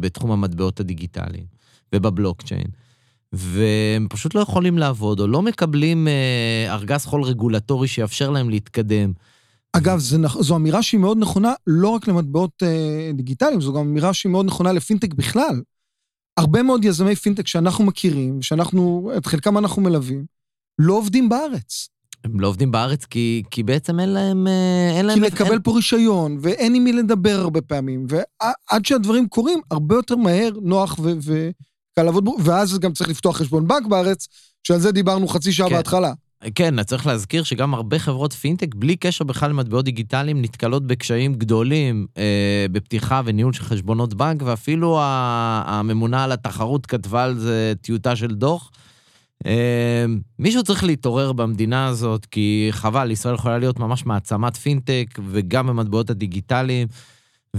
בתחום 0.00 0.30
המטבעות 0.30 0.80
הדיגיטליים 0.80 1.44
ובבלוקצ'יין. 1.94 2.66
והם 3.36 4.06
פשוט 4.10 4.34
לא 4.34 4.40
יכולים 4.40 4.78
לעבוד, 4.78 5.20
או 5.20 5.26
לא 5.26 5.42
מקבלים 5.42 6.08
אה, 6.08 6.74
ארגז 6.74 7.04
חול 7.04 7.22
רגולטורי 7.22 7.88
שיאפשר 7.88 8.30
להם 8.30 8.50
להתקדם. 8.50 9.12
אגב, 9.72 9.98
זה, 9.98 10.18
זו 10.40 10.56
אמירה 10.56 10.82
שהיא 10.82 11.00
מאוד 11.00 11.18
נכונה 11.18 11.52
לא 11.66 11.88
רק 11.88 12.08
למטבעות 12.08 12.62
אה, 12.62 13.10
דיגיטליים, 13.14 13.60
זו 13.60 13.72
גם 13.72 13.80
אמירה 13.80 14.14
שהיא 14.14 14.32
מאוד 14.32 14.46
נכונה 14.46 14.72
לפינטק 14.72 15.14
בכלל. 15.14 15.62
הרבה 16.36 16.62
מאוד 16.62 16.84
יזמי 16.84 17.16
פינטק 17.16 17.46
שאנחנו 17.46 17.84
מכירים, 17.84 18.42
שאנחנו, 18.42 19.12
את 19.16 19.26
חלקם 19.26 19.58
אנחנו 19.58 19.82
מלווים, 19.82 20.24
לא 20.78 20.94
עובדים 20.94 21.28
בארץ. 21.28 21.88
הם 22.24 22.40
לא 22.40 22.48
עובדים 22.48 22.70
בארץ 22.70 23.04
כי, 23.04 23.42
כי 23.50 23.62
בעצם 23.62 24.00
אין 24.00 24.08
להם... 24.08 24.46
אה, 24.46 24.90
אין 24.96 25.06
להם 25.06 25.18
כי 25.18 25.24
לקבל 25.24 25.58
פה 25.58 25.72
רישיון, 25.76 26.38
ואין 26.40 26.74
עם 26.74 26.84
מי 26.84 26.92
לדבר 26.92 27.40
הרבה 27.40 27.60
פעמים, 27.60 28.06
ועד 28.08 28.84
שהדברים 28.84 29.28
קורים, 29.28 29.60
הרבה 29.70 29.94
יותר 29.94 30.16
מהר, 30.16 30.50
נוח 30.62 30.98
ו- 31.02 31.50
וקל 31.94 32.02
לעבוד 32.02 32.24
בו, 32.24 32.36
ואז 32.44 32.78
גם 32.78 32.92
צריך 32.92 33.10
לפתוח 33.10 33.36
חשבון 33.36 33.68
בנק 33.68 33.86
בארץ, 33.86 34.28
שעל 34.64 34.78
זה 34.78 34.92
דיברנו 34.92 35.28
חצי 35.28 35.52
שעה 35.52 35.68
כן. 35.68 35.74
בהתחלה. 35.74 36.12
כן, 36.54 36.82
צריך 36.82 37.06
להזכיר 37.06 37.42
שגם 37.42 37.74
הרבה 37.74 37.98
חברות 37.98 38.32
פינטק, 38.32 38.74
בלי 38.74 38.96
קשר 38.96 39.24
בכלל 39.24 39.50
למטבעות 39.50 39.84
דיגיטליים, 39.84 40.42
נתקלות 40.42 40.86
בקשיים 40.86 41.34
גדולים 41.34 42.06
אה, 42.18 42.66
בפתיחה 42.72 43.20
וניהול 43.24 43.52
של 43.52 43.62
חשבונות 43.62 44.14
בנק, 44.14 44.42
ואפילו 44.44 44.98
הממונה 45.00 46.24
על 46.24 46.32
התחרות 46.32 46.86
כתבה 46.86 47.24
על 47.24 47.38
זה 47.38 47.72
טיוטה 47.80 48.16
של 48.16 48.34
דוח. 48.34 48.70
אה, 49.46 50.04
מישהו 50.38 50.62
צריך 50.62 50.84
להתעורר 50.84 51.32
במדינה 51.32 51.86
הזאת, 51.86 52.26
כי 52.26 52.68
חבל, 52.70 53.10
ישראל 53.10 53.34
יכולה 53.34 53.58
להיות 53.58 53.78
ממש 53.78 54.06
מעצמת 54.06 54.56
פינטק, 54.56 55.06
וגם 55.30 55.66
במטבעות 55.66 56.10
הדיגיטליים. 56.10 56.88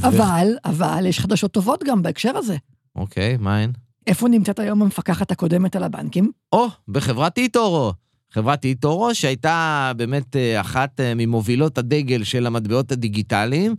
אבל, 0.03 0.47
ו... 0.65 0.69
אבל 0.69 1.05
יש 1.05 1.19
חדשות 1.19 1.51
טובות 1.51 1.83
גם 1.87 2.01
בהקשר 2.01 2.37
הזה. 2.37 2.57
אוקיי, 2.95 3.37
מה 3.39 3.57
הן? 3.57 3.71
איפה 4.07 4.27
נמצאת 4.27 4.59
היום 4.59 4.81
המפקחת 4.81 5.31
הקודמת 5.31 5.75
על 5.75 5.83
הבנקים? 5.83 6.31
או, 6.53 6.67
בחברת 6.87 7.37
איטורו. 7.37 7.93
חברת 8.31 8.65
איטורו, 8.65 9.15
שהייתה 9.15 9.91
באמת 9.97 10.35
אה, 10.35 10.61
אחת 10.61 10.99
אה, 10.99 11.13
ממובילות 11.15 11.77
הדגל 11.77 12.23
של 12.23 12.47
המטבעות 12.47 12.91
הדיגיטליים, 12.91 13.75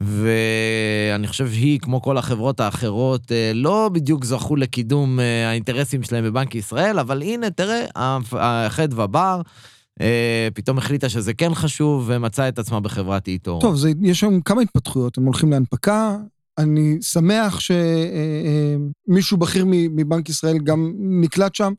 ואני 0.00 1.26
חושב 1.26 1.52
שהיא, 1.52 1.80
כמו 1.80 2.02
כל 2.02 2.18
החברות 2.18 2.60
האחרות, 2.60 3.32
אה, 3.32 3.52
לא 3.54 3.90
בדיוק 3.92 4.24
זכו 4.24 4.56
לקידום 4.56 5.18
האינטרסים 5.46 6.02
שלהם 6.02 6.24
בבנק 6.24 6.54
ישראל, 6.54 6.98
אבל 6.98 7.22
הנה, 7.22 7.50
תראה, 7.50 7.84
החדווה 8.32 9.06
בר, 9.06 9.40
פתאום 10.54 10.78
החליטה 10.78 11.08
שזה 11.08 11.34
כן 11.34 11.54
חשוב, 11.54 12.04
ומצאה 12.06 12.48
את 12.48 12.58
עצמה 12.58 12.80
בחברת 12.80 13.28
איטורו. 13.28 13.60
טוב, 13.60 13.76
זה, 13.76 13.92
יש 14.02 14.20
שם 14.20 14.40
כמה 14.40 14.62
התפתחויות, 14.62 15.18
הם 15.18 15.24
הולכים 15.24 15.50
להנפקה. 15.50 16.16
אני 16.58 16.98
שמח 17.00 17.60
שמישהו 17.60 19.36
בכיר 19.36 19.64
מבנק 19.68 20.28
ישראל 20.28 20.58
גם 20.58 20.92
נקלט 20.98 21.54
שם. 21.54 21.72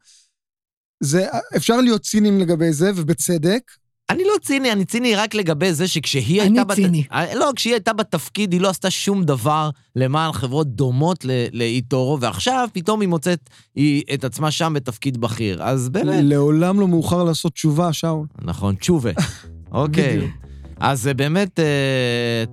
זה, 1.03 1.27
אפשר 1.55 1.81
להיות 1.81 2.01
ציניים 2.01 2.39
לגבי 2.39 2.73
זה, 2.73 2.91
ובצדק. 2.95 3.61
אני 4.09 4.23
לא 4.23 4.33
ציני, 4.41 4.71
אני 4.71 4.85
ציני 4.85 5.15
רק 5.15 5.35
לגבי 5.35 5.73
זה 5.73 5.87
שכשהיא 5.87 6.41
הייתה... 6.41 6.61
אני 6.61 6.75
ציני. 6.75 7.03
בת... 7.11 7.35
לא, 7.35 7.51
כשהיא 7.55 7.73
הייתה 7.73 7.93
בתפקיד, 7.93 8.53
היא 8.53 8.61
לא 8.61 8.69
עשתה 8.69 8.91
שום 8.91 9.23
דבר 9.23 9.69
למען 9.95 10.31
חברות 10.31 10.67
דומות 10.67 11.25
לאיטורו, 11.53 12.21
ועכשיו 12.21 12.69
פתאום 12.73 13.01
היא 13.01 13.09
מוצאת 13.09 13.49
היא, 13.75 14.03
את 14.13 14.23
עצמה 14.23 14.51
שם 14.51 14.73
בתפקיד 14.75 15.17
בכיר. 15.17 15.63
אז 15.63 15.89
באמת... 15.89 16.23
לעולם 16.23 16.79
לא 16.79 16.87
מאוחר 16.87 17.23
לעשות 17.23 17.53
תשובה, 17.53 17.93
שאול. 17.93 18.27
נכון, 18.41 18.75
תשובה. 18.75 19.11
אוקיי. 19.71 20.31
אז 20.79 21.09
באמת, 21.15 21.59
אה, 21.59 21.65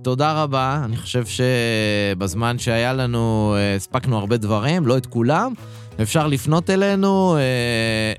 תודה 0.01 0.43
רבה. 0.43 0.81
אני 0.85 0.97
חושב 0.97 1.23
שבזמן 1.25 2.59
שהיה 2.59 2.93
לנו, 2.93 3.55
אה, 3.57 3.75
הספקנו 3.75 4.17
הרבה 4.17 4.37
דברים, 4.37 4.87
לא 4.87 4.97
את 4.97 5.05
כולם. 5.05 5.53
אפשר 6.01 6.27
לפנות 6.27 6.69
אלינו, 6.69 7.35
אה, 7.35 7.39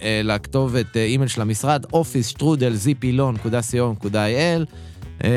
אה, 0.07 0.21
לכתובת 0.25 0.97
אה, 0.97 1.05
אימייל 1.05 1.29
של 1.29 1.40
המשרד, 1.40 1.85
office.strudel.zpilon.co.il, 1.93 4.64
אה, 5.25 5.29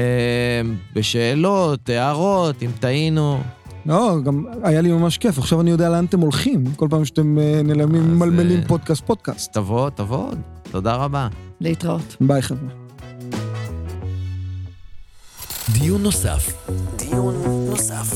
בשאלות, 0.93 1.89
הערות, 1.89 2.63
אם 2.63 2.71
טעינו. 2.80 3.39
לא, 3.86 4.15
גם 4.23 4.45
היה 4.63 4.82
לי 4.82 4.91
ממש 4.91 5.17
כיף, 5.17 5.38
עכשיו 5.38 5.62
אני 5.62 5.71
יודע 5.71 5.89
לאן 5.89 6.06
אתם 6.06 6.19
הולכים, 6.19 6.63
כל 6.75 6.88
פעם 6.89 7.06
שאתם 7.06 7.39
אה, 7.39 7.62
נעלמים, 7.63 8.19
מלמלים 8.19 8.60
אה, 8.60 8.67
פודקאסט 8.67 9.06
פודקאסט. 9.06 9.53
תבוא, 9.53 9.89
תבוא, 9.89 10.32
תודה 10.71 10.95
רבה. 10.95 11.27
להתראות. 11.62 12.15
ביי 12.21 12.41
חבר'ה. 12.41 12.87
דיון 15.69 16.03
נוסף. 16.03 16.53
דיון 16.95 17.36
נוסף. 17.69 18.13